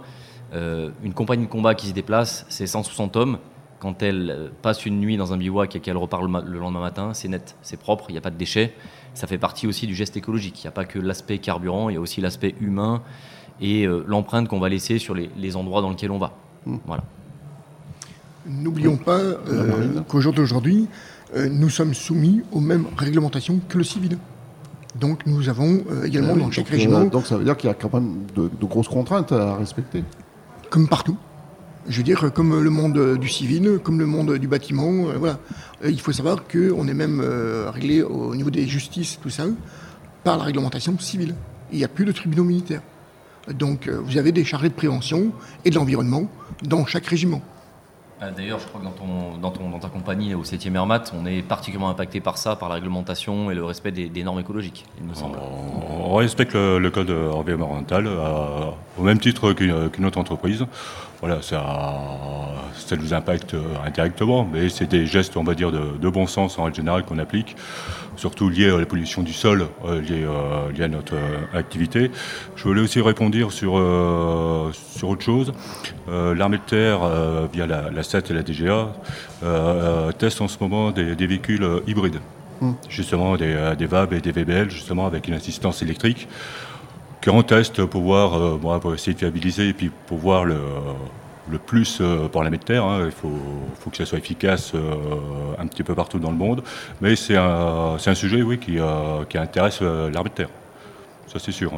[0.53, 3.37] euh, une compagnie de combat qui se déplace, c'est 160 hommes.
[3.79, 7.29] Quand elle passe une nuit dans un bivouac et qu'elle repart le lendemain matin, c'est
[7.29, 8.75] net, c'est propre, il n'y a pas de déchets.
[9.15, 10.61] Ça fait partie aussi du geste écologique.
[10.61, 13.01] Il n'y a pas que l'aspect carburant, il y a aussi l'aspect humain
[13.61, 16.33] et euh, l'empreinte qu'on va laisser sur les, endroits dans lesquels on va.
[16.65, 16.77] Hmm.
[16.85, 17.03] Voilà.
[18.47, 20.87] N'oublions pas euh, qu'au jour d'aujourd'hui,
[21.35, 24.17] euh, nous sommes soumis aux mêmes réglementations que le civil.
[24.99, 27.05] Donc nous avons également dans chaque régiment.
[27.05, 30.03] donc ça veut dire qu'il y a quand même de, grosses contraintes à respecter.
[30.69, 31.15] Comme partout.
[31.87, 35.39] Je veux dire, comme le monde du civil, comme le monde du bâtiment, voilà.
[35.85, 37.21] il faut savoir qu'on est même
[37.73, 39.45] réglé au niveau des justices, tout ça,
[40.25, 41.35] par la réglementation civile.
[41.71, 42.81] Il n'y a plus de tribunaux militaires.
[43.49, 45.31] Donc euh, vous avez des chargés de prévention
[45.65, 46.29] et de l'environnement
[46.63, 47.41] dans chaque régiment.
[48.21, 48.91] Euh, d'ailleurs, je crois que dans,
[49.49, 52.75] ton, dans, ta compagnie au 7e Airmat, on est particulièrement impacté par ça, par la
[52.75, 55.39] réglementation et le respect des, normes écologiques, il me semble.
[55.39, 58.69] On, respecte le, code environnemental euh,
[58.99, 60.65] au même titre qu'une autre entreprise.
[61.19, 61.63] Voilà, ça,
[62.75, 63.55] ça nous impacte
[63.85, 67.19] indirectement, mais c'est des gestes, on va dire, de, bon sens en règle générale qu'on
[67.19, 67.55] applique
[68.17, 71.15] surtout lié à la pollution du sol, euh, euh, lié, à notre
[71.53, 72.11] activité.
[72.55, 73.73] Je voulais aussi répondre sur,
[74.73, 75.53] sur autre chose.
[76.07, 76.99] L'armée de terre,
[77.53, 78.93] via la, Et la DGA,
[80.17, 82.19] teste en ce moment des, véhicules hybrides.
[82.59, 82.73] Hmm.
[82.89, 86.27] Justement, des, des, VAB et des VBL, justement, avec une assistance électrique,
[87.23, 90.57] qu'on teste pour voir, pour essayer de fiabiliser et puis pour voir le,
[91.49, 92.83] le plus euh, pour la de terre.
[92.83, 93.03] Hein.
[93.05, 93.31] Il faut,
[93.79, 94.95] faut, que ça soit efficace euh,
[95.59, 96.63] un petit peu partout dans le monde.
[97.01, 100.49] Mais c'est un, un, sujet oui, qui, euh, qui intéresse l'armée de terre.
[101.31, 101.71] Ça c'est sûr.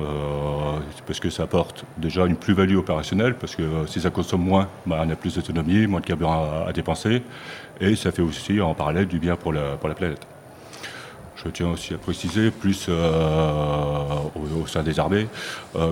[1.05, 5.03] parce que ça apporte déjà une plus-value opérationnelle, parce que si ça consomme moins, bah,
[5.05, 7.21] on a plus d'autonomie, moins de carburant à, dépenser,
[7.79, 10.25] et ça fait aussi en parallèle du bien pour la, pour la planète.
[11.35, 15.27] Je tiens aussi à préciser, plus au, sein des armées,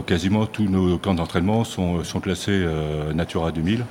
[0.08, 2.66] quasiment tous nos camps d'entraînement sont, sont, classés
[3.14, 3.84] Natura 2000.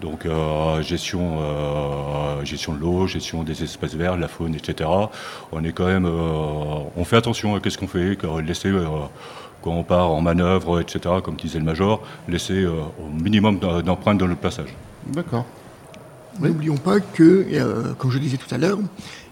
[0.00, 4.88] Donc euh, gestion, euh, gestion de l'eau, gestion des espaces verts, la faune, etc.
[5.50, 8.72] On est quand même, euh, on fait attention à ce qu'on fait, laisser
[9.62, 11.16] quand on part en manœuvre, etc.
[11.22, 14.74] Comme disait le major, laisser au minimum d'empreintes dans le passage.
[15.06, 15.44] D'accord.
[16.38, 18.78] N'oublions pas que, comme je disais tout à l'heure,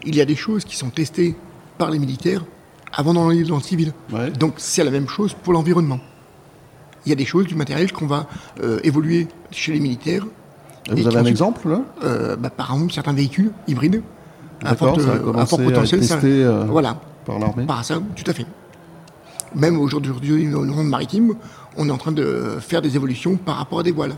[0.03, 1.35] il y a des choses qui sont testées
[1.77, 2.43] par les militaires
[2.91, 3.93] avant d'en aller dans le civil.
[4.37, 5.99] Donc c'est la même chose pour l'environnement.
[7.05, 8.27] Il y a des choses, du matériel qu'on va
[8.83, 10.25] évoluer chez les militaires
[10.89, 14.01] vous avez un exemple là euh, bah, Par exemple, certains véhicules hybrides
[14.63, 16.01] à fort, ça a potentiel.
[16.11, 18.45] À euh, voilà, par l'armée Par ça, tout à fait.
[19.55, 21.35] Même aujourd'hui, dans le monde maritime,
[21.77, 24.15] on est en train de faire des évolutions par rapport à des voiles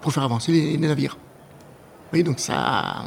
[0.00, 1.16] pour faire avancer les, navires.
[2.12, 3.04] Oui, donc ça.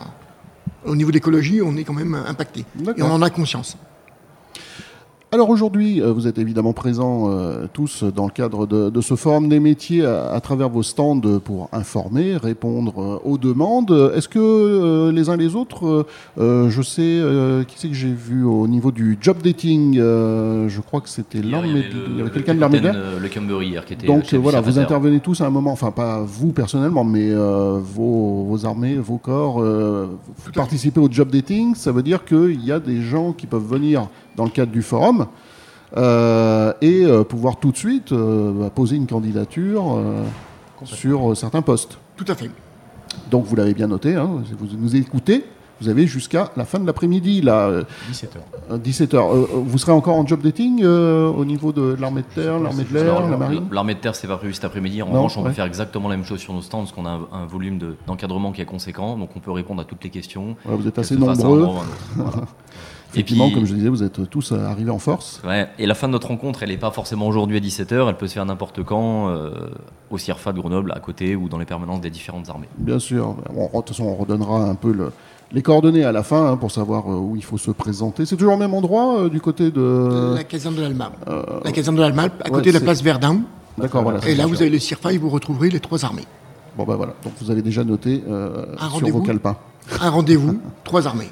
[0.85, 2.65] Au niveau de l'écologie, on est quand même impacté.
[2.95, 3.77] Et on en a conscience.
[5.31, 9.47] Alors aujourd'hui, euh, vous êtes évidemment présents euh, tous dans le cadre de, ce forum
[9.47, 14.11] des métiers à, travers vos stands pour informer, répondre euh, aux demandes.
[14.15, 16.07] Est-ce que les uns les autres,
[16.37, 17.21] je sais,
[17.67, 21.85] qui c'est que j'ai vu au niveau du job dating, je crois que c'était l'armée,
[22.09, 24.07] il y avait quelqu'un de l'armée Le Cambury hier qui était.
[24.07, 28.65] Donc voilà, vous intervenez tous à un moment, enfin pas vous personnellement, mais vos, vos,
[28.65, 31.75] armées, vos corps, vous participez au job dating.
[31.75, 34.07] Ça veut dire qu'il y a des gens qui peuvent venir
[34.39, 35.18] dans le cadre du forum.
[35.97, 39.99] Euh, et euh, pouvoir tout de suite euh, bah, poser une candidature
[40.83, 41.97] sur certains postes.
[42.15, 42.51] Tout à fait.
[43.31, 45.43] Donc vous l'avez bien noté, hein, vous nous écoutez,
[45.81, 47.71] vous avez jusqu'à la fin de l'après-midi, là.
[48.11, 48.79] 17h.
[48.79, 49.47] 17h.
[49.65, 53.27] vous serez encore en job dating au niveau de l'armée de terre, l'armée de l'air,
[53.27, 55.01] la marine L'armée de terre, c'est pas prévu cet après-midi.
[55.01, 57.19] En revanche, on va faire exactement la même chose sur nos stands, parce qu'on a
[57.31, 60.55] un, volume d'encadrement qui est conséquent, donc on peut répondre à toutes les questions.
[60.65, 61.67] vous êtes assez nombreux.
[63.11, 65.41] Effectivement, et puis, comme je disais, vous êtes tous arrivés en force.
[65.43, 68.17] Ouais, et la fin de notre rencontre, elle n'est pas forcément aujourd'hui à 17h, elle
[68.17, 69.51] peut se faire n'importe quand, euh,
[70.11, 72.67] au CIRFA de Grenoble, à côté, ou dans les permanences des différentes armées.
[72.77, 73.35] Bien sûr.
[73.35, 75.11] de toute façon, on redonnera un peu le,
[75.51, 78.27] les coordonnées à la fin hein, pour savoir euh, où il faut se présenter.
[78.27, 80.35] C'est toujours au même endroit, euh, du côté de...
[80.35, 81.11] La caserne de l'Alma.
[81.63, 83.41] la caserne de l'Alma, à côté de la place Verdun.
[83.79, 84.19] D'accord, voilà.
[84.27, 86.25] Et là, vous avez le CIRFA et vous retrouverez les trois armées.
[86.77, 87.13] Bon, ben voilà.
[87.23, 88.21] Donc, vous avez déjà noté
[88.97, 89.57] sur vos calepins.
[89.99, 91.31] Un rendez-vous, trois armées.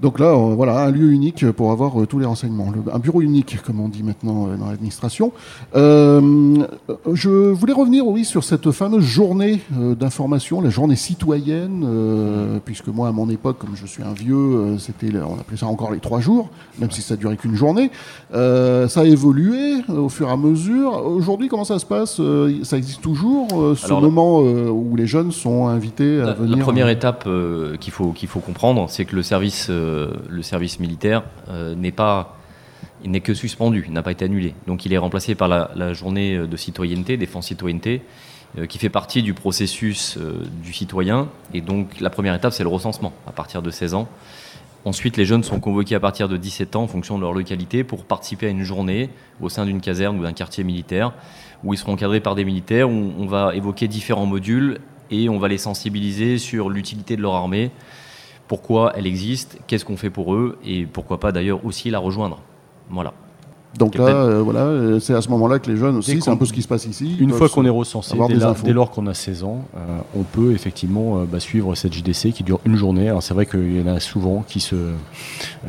[0.00, 2.72] Donc là, euh, voilà, un lieu unique pour avoir euh, tous les renseignements.
[2.92, 5.32] un bureau unique, comme on dit maintenant euh, dans l'administration.
[5.74, 11.86] je voulais revenir, oui, sur cette fameuse journée d'information, la journée citoyenne,
[12.64, 15.92] puisque moi, à mon époque, comme je suis un vieux, c'était, on appelait ça encore
[15.92, 17.90] les trois jours, même si ça durait qu'une journée.
[18.32, 21.04] ça a évolué au fur et à mesure.
[21.06, 22.20] Aujourd'hui, comment ça se passe
[22.62, 27.28] Ça existe toujours, ce moment où les jeunes sont invités à venir La première étape
[27.80, 29.70] qu'il faut, qu'il faut comprendre, c'est que le service
[30.28, 32.34] le service militaire euh, n'est pas
[33.04, 34.54] n'est que suspendu, n'a pas été annulé.
[34.66, 38.02] Donc il est remplacé par la, journée de citoyenneté, défense citoyenneté,
[38.58, 41.28] euh, qui fait partie du processus euh, du citoyen.
[41.54, 44.08] Et donc la première étape, c'est le recensement à partir de 16 ans.
[44.84, 47.84] Ensuite, les jeunes sont convoqués à partir de 17 ans en fonction de leur localité
[47.84, 49.10] pour participer à une journée
[49.40, 51.12] au sein d'une caserne ou d'un quartier militaire
[51.64, 54.78] où ils seront encadrés par des militaires, où on va évoquer différents modules
[55.10, 57.70] et on va les sensibiliser sur l'utilité de leur armée,
[58.48, 62.40] pourquoi elle existe, qu'est-ce qu'on fait pour eux, et pourquoi pas d'ailleurs aussi la rejoindre.
[62.90, 63.12] Voilà.
[63.76, 66.36] Donc là, euh, voilà, euh, c'est à ce moment-là que les jeunes aussi, c'est un
[66.36, 67.16] peu ce qui se passe ici.
[67.20, 68.16] Une fois qu'on est recensé,
[68.64, 72.42] dès, lors qu'on a 16 ans, euh, on peut effectivement bah, suivre cette JDC qui
[72.42, 73.08] dure une journée.
[73.08, 74.74] Alors c'est vrai qu'il y en a souvent qui se,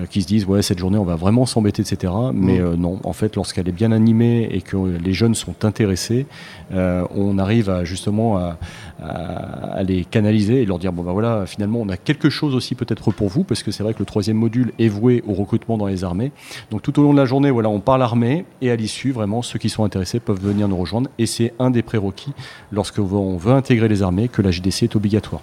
[0.10, 2.12] qui se disent ouais cette journée on va vraiment s'embêter, etc.
[2.34, 2.76] Mais mm.
[2.76, 6.26] non, en fait, lorsqu'elle est bien animée et que les jeunes sont intéressés,
[6.72, 8.58] on arrive à justement à,
[9.02, 12.76] à, les canaliser et leur dire bon ben voilà, finalement on a quelque chose aussi
[12.76, 15.78] peut-être pour vous parce que c'est vrai que le troisième module est voué au recrutement
[15.78, 16.32] dans les armées.
[16.72, 19.42] Donc tout au long de la journée, voilà, on par l'armée et à l'issue, vraiment,
[19.42, 21.10] ceux qui sont intéressés peuvent venir nous rejoindre.
[21.18, 22.34] Et c'est un des prérequis
[22.72, 25.42] lorsque on veut intégrer les armées que la JDC est obligatoire.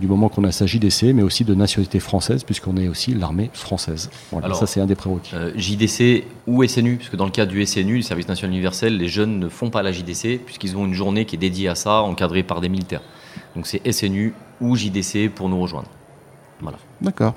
[0.00, 3.50] Du moment qu'on a sa JDC, mais aussi de nationalité française, puisqu'on est aussi l'armée
[3.52, 4.10] française.
[4.30, 5.32] Voilà, ça c'est un des prérequis.
[5.34, 9.08] Euh, JDC ou SNU, puisque dans le cas du SNU, le service national universel, les
[9.08, 12.02] jeunes ne font pas la JDC, puisqu'ils ont une journée qui est dédiée à ça,
[12.02, 12.97] encadrée par des militaires.
[13.56, 15.88] Donc c'est SNU ou JDC pour nous rejoindre.
[16.60, 16.78] Voilà.
[17.00, 17.34] D'accord.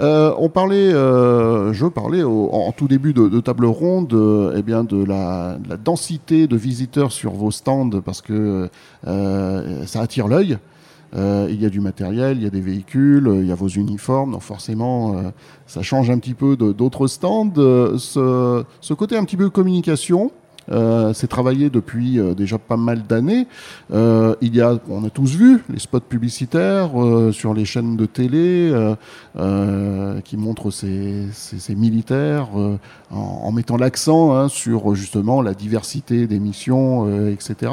[0.00, 4.84] Euh, on parlait, euh, je parlais en, tout début de, table ronde, euh, eh bien
[4.84, 8.68] de la, densité de visiteurs sur vos stands parce que
[9.04, 10.58] ça attire l'œil.
[11.14, 14.32] il y a du matériel, il y a des véhicules, il y a vos uniformes,
[14.32, 15.16] donc forcément,
[15.66, 17.52] ça change un petit peu d'autres stands.
[17.56, 20.30] Ce, ce, côté un petit peu communication,
[20.70, 23.46] euh, c'est travaillé depuis euh, déjà pas mal d'années.
[23.92, 26.90] Euh, il y a, on a tous vu les spots publicitaires
[27.32, 28.72] sur les chaînes de télé
[30.24, 31.28] qui montrent ces,
[31.76, 32.48] militaires
[33.10, 37.72] en, mettant l'accent hein, sur justement la diversité des missions, etc.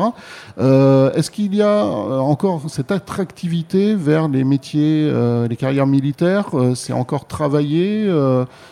[0.57, 5.11] Est-ce qu'il y a encore cette attractivité vers les métiers,
[5.49, 8.09] les carrières militaires C'est encore travaillé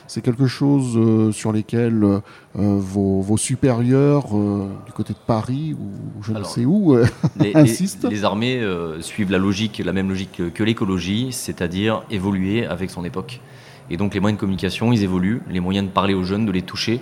[0.08, 2.22] C'est quelque chose sur lesquels
[2.56, 7.06] vos supérieurs euh, du côté de Paris ou je ne sais où euh,
[7.40, 12.66] les, insistent les, armées euh, suivent la logique, la même logique que l'écologie, c'est-à-dire évoluer
[12.66, 13.40] avec son époque.
[13.90, 16.52] Et donc les moyens de communication, ils évoluent, les moyens de parler aux jeunes, de
[16.52, 17.00] les toucher.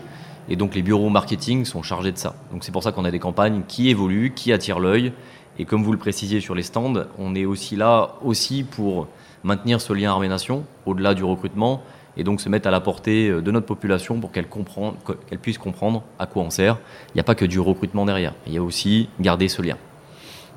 [0.49, 2.35] Et donc les bureaux marketing sont chargés de ça.
[2.51, 5.11] Donc c'est pour ça qu'on a des campagnes qui évoluent, qui attirent l'œil.
[5.59, 9.07] Et comme vous le précisiez sur les stands, on est aussi là aussi pour
[9.43, 11.83] maintenir ce lien armée-nation, au-delà du recrutement,
[12.17, 15.57] et donc se mettre à la portée euh, de notre population pour qu'elle qu'elle puisse
[15.57, 16.77] comprendre à quoi on sert.
[17.09, 19.77] Il n'y a pas que du recrutement derrière, il y a aussi garder ce lien.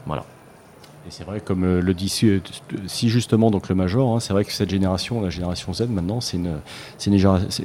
[0.06, 0.24] Voilà.
[1.06, 4.42] Et c'est vrai, comme euh, le dit si justement donc le Major, hein, c'est vrai
[4.42, 6.60] que cette génération, la génération Z maintenant, c'est une,
[7.06, 7.12] une,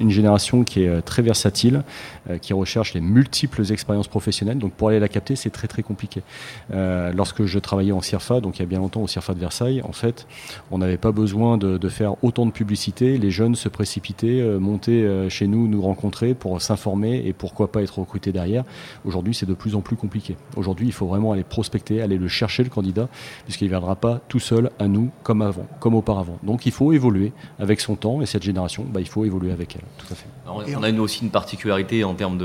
[0.02, 1.84] une, génération qui est euh, très versatile,
[2.30, 4.58] euh, qui recherche les multiples expériences professionnelles.
[4.58, 6.22] Donc pour aller la capter, c'est très très compliqué.
[6.70, 9.82] lorsque je travaillais en CIRFA, donc il y a bien longtemps au CIRFA de Versailles,
[9.84, 10.28] en fait,
[10.70, 13.18] on n'avait pas besoin de, de, faire autant de publicité.
[13.18, 18.00] Les jeunes se précipitaient, montaient chez nous, nous rencontrer pour s'informer et pourquoi pas être
[18.00, 18.64] recrutés derrière.
[19.06, 20.36] Aujourd'hui, c'est de plus en plus compliqué.
[20.58, 23.08] Aujourd'hui, il faut vraiment aller prospecter, aller le chercher le candidat
[23.46, 26.38] puisqu'il ne viendra pas tout seul à nous comme avant, comme auparavant.
[26.44, 29.76] Donc il faut évoluer avec son temps et cette génération, bah, il faut évoluer avec
[29.76, 29.84] elle.
[29.98, 30.28] Tout à fait.
[30.48, 32.38] on a aussi une particularité en termes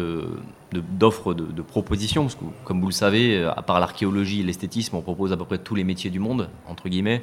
[0.73, 4.97] d'offres de, de, propositions, parce que comme vous le savez, à part l'archéologie et l'esthétisme,
[4.97, 7.23] on propose à peu près tous les métiers du monde, entre guillemets.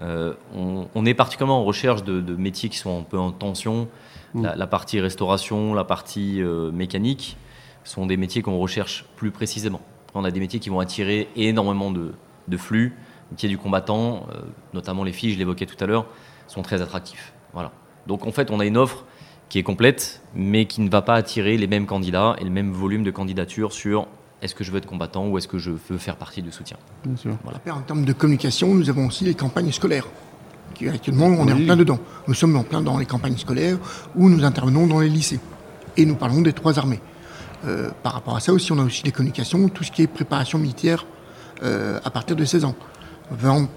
[0.00, 3.88] Euh, on, est particulièrement en recherche de, métiers qui sont un peu en tension.
[4.34, 4.48] Mm.
[4.56, 7.36] La, partie restauration, la partie euh, mécanique
[7.84, 9.80] sont des métiers qu'on recherche plus précisément.
[10.14, 12.12] On a des métiers qui vont attirer énormément de,
[12.48, 12.94] de flux,
[13.30, 14.40] métier du combattant, euh,
[14.74, 16.06] notamment les filles, je l'évoquais tout à l'heure,
[16.46, 17.32] sont très attractifs.
[17.52, 17.72] Voilà.
[18.06, 19.04] Donc en fait, on a une offre
[19.48, 22.72] qui est complète, mais qui ne va pas attirer les mêmes candidats et le même
[22.72, 24.06] volume de candidatures sur
[24.40, 26.76] est-ce que je veux être combattant ou est-ce que je veux faire partie du soutien.
[27.04, 27.36] Bien sûr.
[27.70, 30.06] En termes de communication, nous avons aussi les campagnes scolaires.
[30.74, 32.00] Qui, actuellement, on est en plein dedans.
[32.26, 33.78] Nous sommes en plein dans les campagnes scolaires
[34.16, 35.38] où nous intervenons dans les lycées.
[35.96, 37.00] Et nous parlons des trois armées.
[37.66, 40.06] Euh, par rapport à ça aussi, on a aussi les communications, tout ce qui est
[40.08, 41.06] préparation militaire
[41.62, 42.74] euh, à partir de 16 ans.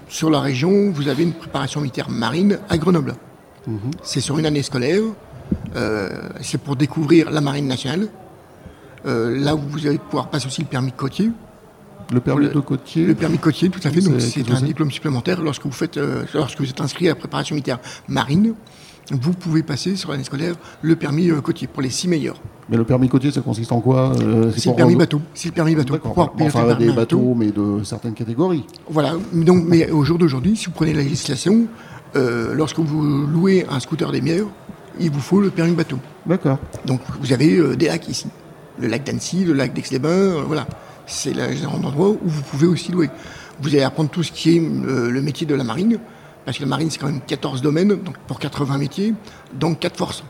[0.08, 3.14] Sur la région, vous avez une préparation militaire marine à Grenoble.
[3.66, 3.78] Mhm.
[4.02, 5.02] C'est sur une année scolaire.
[5.76, 6.10] Euh,
[6.40, 8.08] c'est pour découvrir la marine nationale.
[9.06, 11.30] Euh, là où vous allez pouvoir passer aussi le permis de côtier.
[12.12, 14.00] Le permis de côtier Le permis de côtier, tout à fait.
[14.00, 15.98] Donc c'est un diplôme supplémentaire lorsque vous, faites,
[16.34, 17.78] lorsque vous êtes inscrit à la préparation militaire
[18.08, 18.54] marine
[19.10, 22.40] vous pouvez passer sur l'année scolaire le permis euh, côtier pour les six meilleurs.
[22.68, 25.20] Mais le permis côtier, ça consiste en quoi euh, C'est le permis bateau.
[25.34, 25.96] C'est le permis bateau.
[26.04, 28.64] enfin, des bateaux, mais de certaines catégories.
[28.88, 29.14] Voilà.
[29.32, 31.66] Donc, mais au jour d'aujourd'hui, si vous prenez la législation,
[32.16, 34.46] euh, lorsque vous louez un scooter des mières,
[34.98, 35.98] il vous faut le permis bateau.
[36.26, 36.58] D'accord.
[36.86, 38.26] Donc, vous avez des lacs ici.
[38.80, 40.66] Le lac d'Annecy, le lac d'Aix-les-Bains, voilà.
[41.06, 43.10] C'est l'endroit où vous pouvez aussi louer.
[43.60, 45.98] Vous allez apprendre tout ce qui est le métier de la marine,
[46.46, 49.14] parce que la marine, c'est quand même 14 domaines, donc pour 80 métiers,
[49.52, 50.24] donc 4 forces.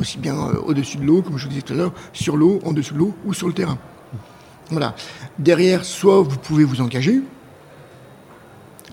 [0.00, 2.60] Aussi bien euh, au-dessus de l'eau, comme je vous disais tout à l'heure, sur l'eau,
[2.64, 3.76] en dessous de l'eau ou sur le terrain.
[4.70, 4.94] Voilà.
[5.38, 7.20] Derrière, soit vous pouvez vous engager,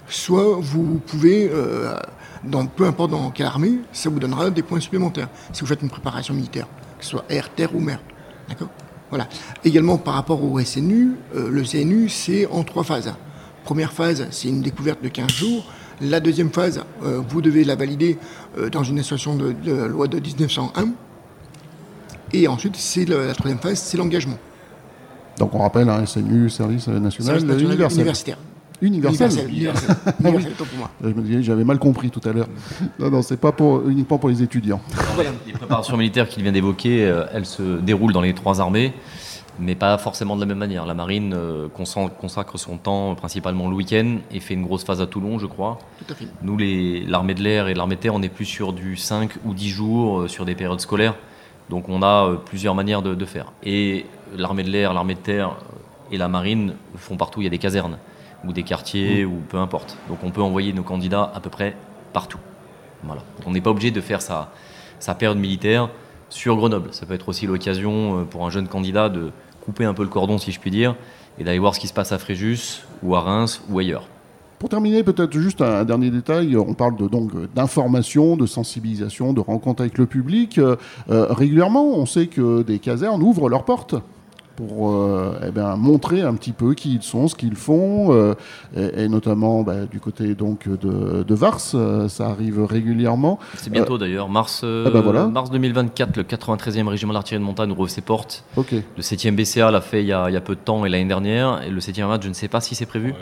[0.08, 1.96] soit vous pouvez, euh,
[2.44, 5.84] dans, peu importe dans quelle armée, ça vous donnera des points supplémentaires si vous faites
[5.84, 6.68] une préparation militaire,
[6.98, 8.02] que ce soit air, terre ou mer.
[8.50, 8.70] D'accord?
[9.10, 9.28] Voilà.
[9.64, 13.14] Également par rapport au SNU, euh, le CNU, c'est en trois phases.
[13.64, 15.72] Première phase, c'est une découverte de 15 jours.
[16.02, 18.18] La deuxième phase, euh, vous devez la valider
[18.58, 20.90] euh, dans une association de, loi de 1901.
[22.34, 24.38] Et ensuite, c'est la troisième phase, c'est l'engagement.
[25.38, 28.38] Donc on rappelle, un hein, SNU, Service National, Universitaire.
[28.82, 29.48] Universel.
[29.48, 29.96] Universel.
[30.58, 30.90] pour moi.
[31.04, 32.48] Je me disais, j'avais mal compris tout à l'heure.
[32.98, 34.82] Non, non, c'est pas pour, uniquement pour les étudiants.
[35.46, 38.94] Les préparations militaires qu'il vient d'évoquer, euh, elles se déroulent dans les trois armées
[39.60, 40.86] mais pas forcément de la même manière.
[40.86, 45.08] La marine euh, consacre son temps principalement le week-end et fait une grosse phase à
[45.08, 45.80] Toulon, je crois.
[46.00, 46.28] Tout à fait.
[46.42, 46.58] Nous,
[47.08, 49.70] l'armée de l'air et l'armée de terre, on est plus sur du 5 ou 10
[49.70, 51.16] jours, euh, sur des périodes scolaires.
[51.70, 53.52] Donc on a euh, plusieurs manières de, faire.
[53.64, 55.58] Et l'armée de l'air, l'armée de terre
[56.12, 57.42] et la marine font partout.
[57.42, 57.98] Il y a des casernes
[58.44, 59.32] ou des quartiers mmh.
[59.32, 59.98] ou peu importe.
[60.10, 61.76] Donc on peut envoyer nos candidats à peu près
[62.14, 62.40] partout.
[63.04, 63.24] Voilà.
[63.46, 64.52] On n'est pas obligé de faire sa,
[65.00, 65.90] sa période militaire
[66.32, 66.90] sur Grenoble.
[66.92, 69.32] Ça peut être aussi l'occasion pour un jeune candidat de
[69.64, 70.96] couper un peu le cordon, si je puis dire,
[71.38, 74.08] et d'aller voir ce qui se passe à Fréjus, ou à Reims, ou ailleurs.
[74.58, 76.58] Pour terminer, peut-être juste un, dernier détail.
[76.58, 80.60] On parle de, donc d'information, de sensibilisation, de rencontre avec le public.
[81.08, 83.96] régulièrement, on sait que des casernes ouvrent leurs portes
[84.56, 88.36] pour euh, eh ben, montrer un petit peu qui ils sont, ce qu'ils font, euh,
[88.76, 93.40] et, notamment bah, du côté donc de, de Vars, euh, ça arrive régulièrement.
[93.56, 97.88] C'est bientôt d'ailleurs, mars, eh ben, mars 2024, le 93e régiment d'artillerie de montagne ouvre
[97.88, 98.44] ses portes.
[98.58, 100.90] Le 7e BCA l'a fait il y, a, il y, a, peu de temps et
[100.90, 103.14] l'année dernière, et le 7e match, je ne sais pas si c'est prévu.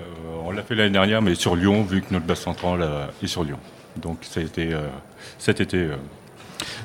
[0.46, 2.86] on l'a fait l'année dernière, mais sur Lyon, vu que notre base centrale
[3.24, 3.60] est sur Lyon.
[4.02, 4.70] Donc ça a été,
[5.38, 5.90] cet été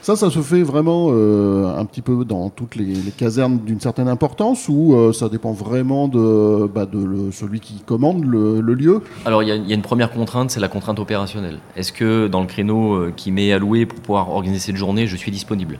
[0.02, 4.08] ça, ça se fait vraiment euh, un petit peu dans toutes les, casernes d'une certaine
[4.08, 6.86] importance ou euh, ça dépend vraiment de, bah,
[7.32, 9.02] celui qui commande le, lieu?
[9.24, 11.58] Alors, il y, a une première contrainte, c'est la contrainte opérationnelle.
[11.76, 15.16] Est-ce que dans le créneau euh, qui m'est alloué pour pouvoir organiser cette journée, je
[15.16, 15.78] suis disponible?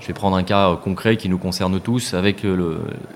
[0.00, 2.12] Je vais prendre un cas concret qui nous concerne tous.
[2.12, 2.44] Avec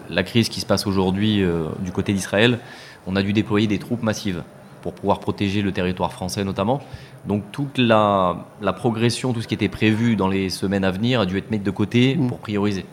[0.08, 1.44] la crise qui se passe aujourd'hui
[1.84, 2.60] du côté d'Israël,
[3.06, 4.42] on a dû déployer des troupes massives
[4.88, 6.80] pour pouvoir protéger le territoire français notamment.
[7.26, 11.26] Donc toute la, progression, tout ce qui était prévu dans les semaines à venir a
[11.26, 12.26] dû être mis de côté mm.
[12.26, 12.86] pour prioriser.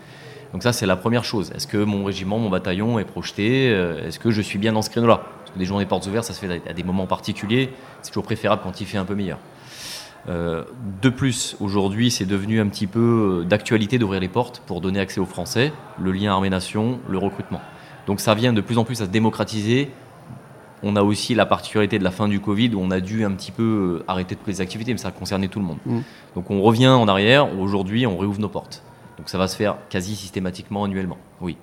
[0.52, 1.54] Donc ça, c'est la première chose.
[1.56, 4.82] Est-ce que mon régiment, mon bataillon est projeté euh, Est-ce que je suis bien dans
[4.82, 7.70] ce créneau-là Parce que des journées portes ouvertes, ça se fait à des moments particuliers.
[8.02, 9.38] C'est toujours préférable quand il fait un peu meilleur.
[10.28, 10.66] Euh,
[11.02, 15.00] de plus, aujourd'hui, c'est devenu un petit peu euh, d'actualité d'ouvrir les portes pour donner
[15.00, 17.62] accès aux Français, le lien armée-nation, le recrutement.
[18.06, 19.92] Donc ça vient de plus en plus à se démocratiser
[20.86, 23.32] on a aussi la particularité de la fin du Covid où on a dû un
[23.32, 23.64] petit peu
[24.02, 25.80] euh, arrêter toutes les activités, mais ça a concerné tout le monde.
[25.86, 26.00] Mm.
[26.36, 28.84] Donc on revient en arrière, aujourd'hui on réouvre nos portes.
[29.18, 31.58] Donc ça va se faire quasi systématiquement annuellement, oui.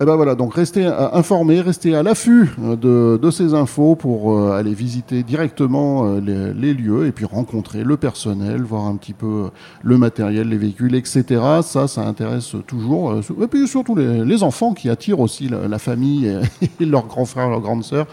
[0.00, 4.32] Eh ben voilà, donc restez euh, informés, restez à l'affût euh, de, ces infos pour
[4.32, 9.50] euh, aller visiter directement les, lieux et puis rencontrer le personnel, voir un petit peu
[9.82, 11.42] le matériel, les véhicules, etc.
[11.62, 13.18] Ça, ça intéresse toujours.
[13.42, 16.32] Et puis surtout les, enfants qui attirent aussi la, famille
[16.80, 18.06] et, leurs grands frères, leurs grandes sœurs.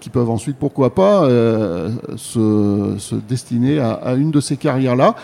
[0.00, 1.28] qui peuvent ensuite, pourquoi pas,
[2.16, 5.14] se, destiner à, une de ces carrières-là.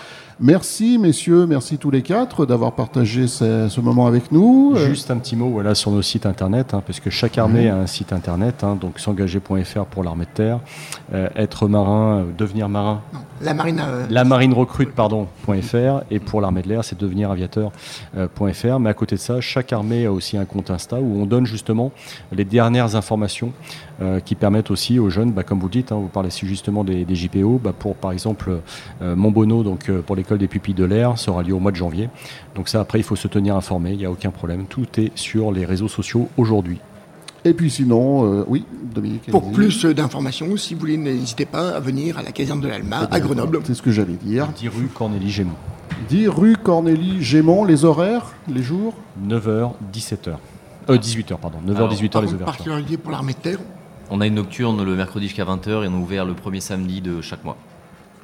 [0.40, 4.74] Merci, messieurs, merci tous les quatre d'avoir partagé ce, moment avec nous.
[4.76, 7.76] Juste un petit mot voilà, sur nos sites internet, hein, parce que chaque armée a
[7.76, 10.60] un site internet, hein, donc s'engager.fr pour l'armée de terre,
[11.12, 13.02] euh, être marin, euh, devenir marin.
[13.42, 13.82] la marine.
[13.86, 18.78] Euh, la marine recrute, pardon, .fr, et pour l'armée de l'air, c'est devenir aviateur.fr.
[18.80, 21.46] Mais à côté de ça, chaque armée a aussi un compte Insta où on donne
[21.46, 21.92] justement
[22.32, 23.52] les dernières informations
[24.24, 27.60] qui permettent aussi aux jeunes, bah, comme vous dites, hein, vous parlez justement des, JPO,
[27.62, 28.58] bah, pour par exemple
[29.00, 32.08] mon bono, donc pour l'école des pupilles de l'air sera lieu au mois de janvier.
[32.54, 34.66] Donc ça, après, il faut se tenir informé, il n'y a aucun problème.
[34.66, 36.78] Tout est sur les réseaux sociaux aujourd'hui.
[37.44, 38.64] Et puis sinon, euh, oui,
[38.94, 39.28] Dominique.
[39.28, 43.08] Pour plus d'informations, si vous voulez, n'hésitez pas à venir à la caserne de l'Alma,
[43.10, 43.58] à Grenoble.
[43.64, 44.46] C'est ce que j'allais dire.
[44.46, 45.56] 10 rue Cornélie Gémont.
[46.08, 48.94] 10 rue Cornélie Gémont, les horaires, les jours
[49.26, 50.36] 9h, 17h.
[50.88, 51.58] Euh, 18h, pardon.
[51.66, 52.44] 9h, 18h, les ouvertures.
[52.44, 53.58] particulier pour l'armée de terre
[54.08, 57.00] On a une nocturne le mercredi jusqu'à 20h et on est ouvert le premier samedi
[57.00, 57.56] de chaque mois.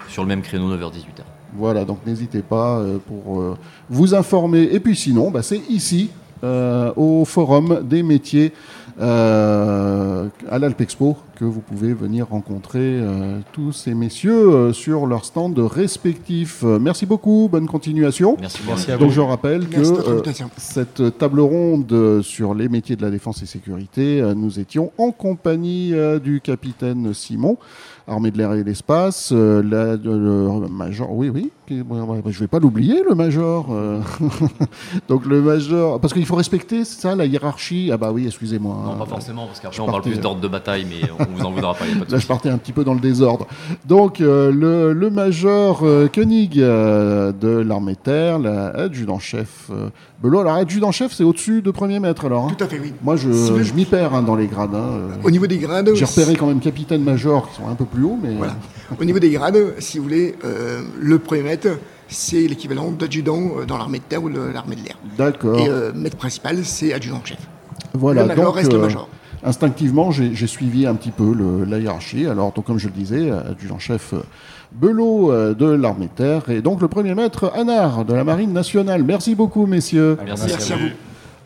[0.09, 1.25] Sur le même créneau, 9h, 18h.
[1.55, 3.57] Voilà, donc n'hésitez pas euh, pour euh,
[3.89, 4.63] vous informer.
[4.73, 6.11] Et puis sinon, bah, c'est ici,
[6.45, 8.53] euh, au Forum des métiers
[9.01, 13.01] à l'Alpexpo, que vous pouvez venir rencontrer
[13.53, 16.63] tous ces messieurs sur leur stand respectif.
[16.63, 18.37] merci beaucoup, bonne continuation.
[18.41, 19.05] Merci, merci à vous.
[19.05, 19.83] Donc je rappelle que
[20.57, 25.93] cette table ronde sur les métiers de la défense et sécurité, nous étions en compagnie
[26.23, 27.59] du capitaine Simon
[28.09, 32.59] armée de l'air et de l'espace, euh, le major, oui, oui, je ne vais pas
[32.59, 33.67] l'oublier, le major.
[33.71, 34.01] Euh.
[35.09, 37.91] Donc le major, parce qu'il faut respecter ça, la hiérarchie.
[37.93, 38.77] Ah bah oui, excusez-moi.
[38.85, 41.51] Non, pas forcément, parce qu'après on parle plus d'ordre de bataille, mais on vous en
[41.51, 41.85] voudra pas.
[42.09, 43.47] Là, je partais un petit peu dans le désordre.
[43.87, 49.71] Donc euh, le, le, major Koenig de l'armée de terre, l'adjudant-chef
[50.23, 50.41] Belot.
[50.41, 52.47] Alors adjudant-chef, c'est au-dessus de premier maître alors.
[52.47, 52.55] Hein.
[52.57, 52.93] Tout à fait, oui.
[53.03, 54.75] Moi, je, je m'y perds hein, dans les grades.
[54.75, 57.99] Hein, Au niveau des grades, j'ai repéré quand même capitaine-major qui sont un peu plus
[58.23, 58.35] mais...
[58.37, 58.55] Voilà.
[58.99, 61.69] Au niveau des grades, si vous voulez, euh, le premier maître,
[62.09, 64.99] c'est l'équivalent d'adjudant euh, dans l'armée de terre ou l'armée de l'air.
[65.17, 65.59] D'accord.
[65.59, 67.39] Et euh, maître principal, c'est adjudant-chef.
[67.93, 68.23] Voilà.
[68.23, 69.09] Le major reste le major.
[69.45, 72.27] Instinctivement, j'ai suivi un petit peu le, la hiérarchie.
[72.27, 74.15] Alors, donc, comme je le disais, adjudant-chef
[74.73, 79.03] Belot de l'armée de terre et donc le premier maître Anard de la Marine nationale.
[79.03, 80.19] Merci beaucoup, messieurs.
[80.25, 80.89] Merci, à vous.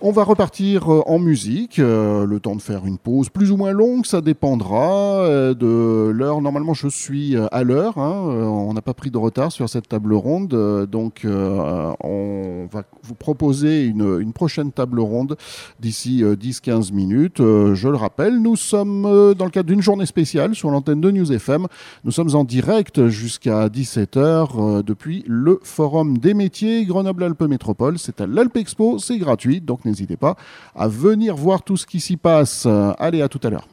[0.04, 3.56] On va repartir euh, en musique, euh, le temps de faire une pause plus ou
[3.56, 6.40] moins longue, ça dépendra euh, de l'heure.
[6.40, 10.12] Normalement, je suis à l'heure, hein, on n'a pas pris de retard sur cette table
[10.14, 15.36] ronde, donc on va vous proposer une, prochaine table ronde
[15.78, 17.38] d'ici 10-15 minutes.
[17.38, 21.32] je le rappelle, nous sommes dans le cadre d'une journée spéciale sur l'antenne de News
[21.32, 21.68] FM.
[22.02, 27.98] Nous sommes en direct jusqu'à 17h depuis le Forum des métiers Grenoble-Alpes Métropole.
[27.98, 30.36] C'est à l'Alpe Expo, c'est gratuit, donc n'hésitez pas
[30.74, 32.66] à venir voir tout ce qui s'y passe.
[32.98, 33.66] Allez, à tout à l'heure.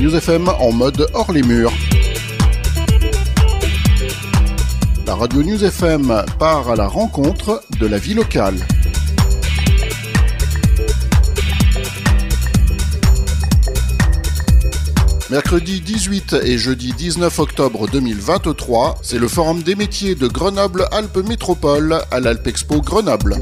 [0.00, 1.72] News FM en mode hors les murs.
[5.06, 8.54] La radio News FM part à la rencontre de la vie locale.
[15.30, 22.00] Mercredi 18 et jeudi 19 octobre 2023, c'est le Forum des métiers de Grenoble-Alpes Métropole
[22.10, 23.36] à l'Alpexpo Grenoble.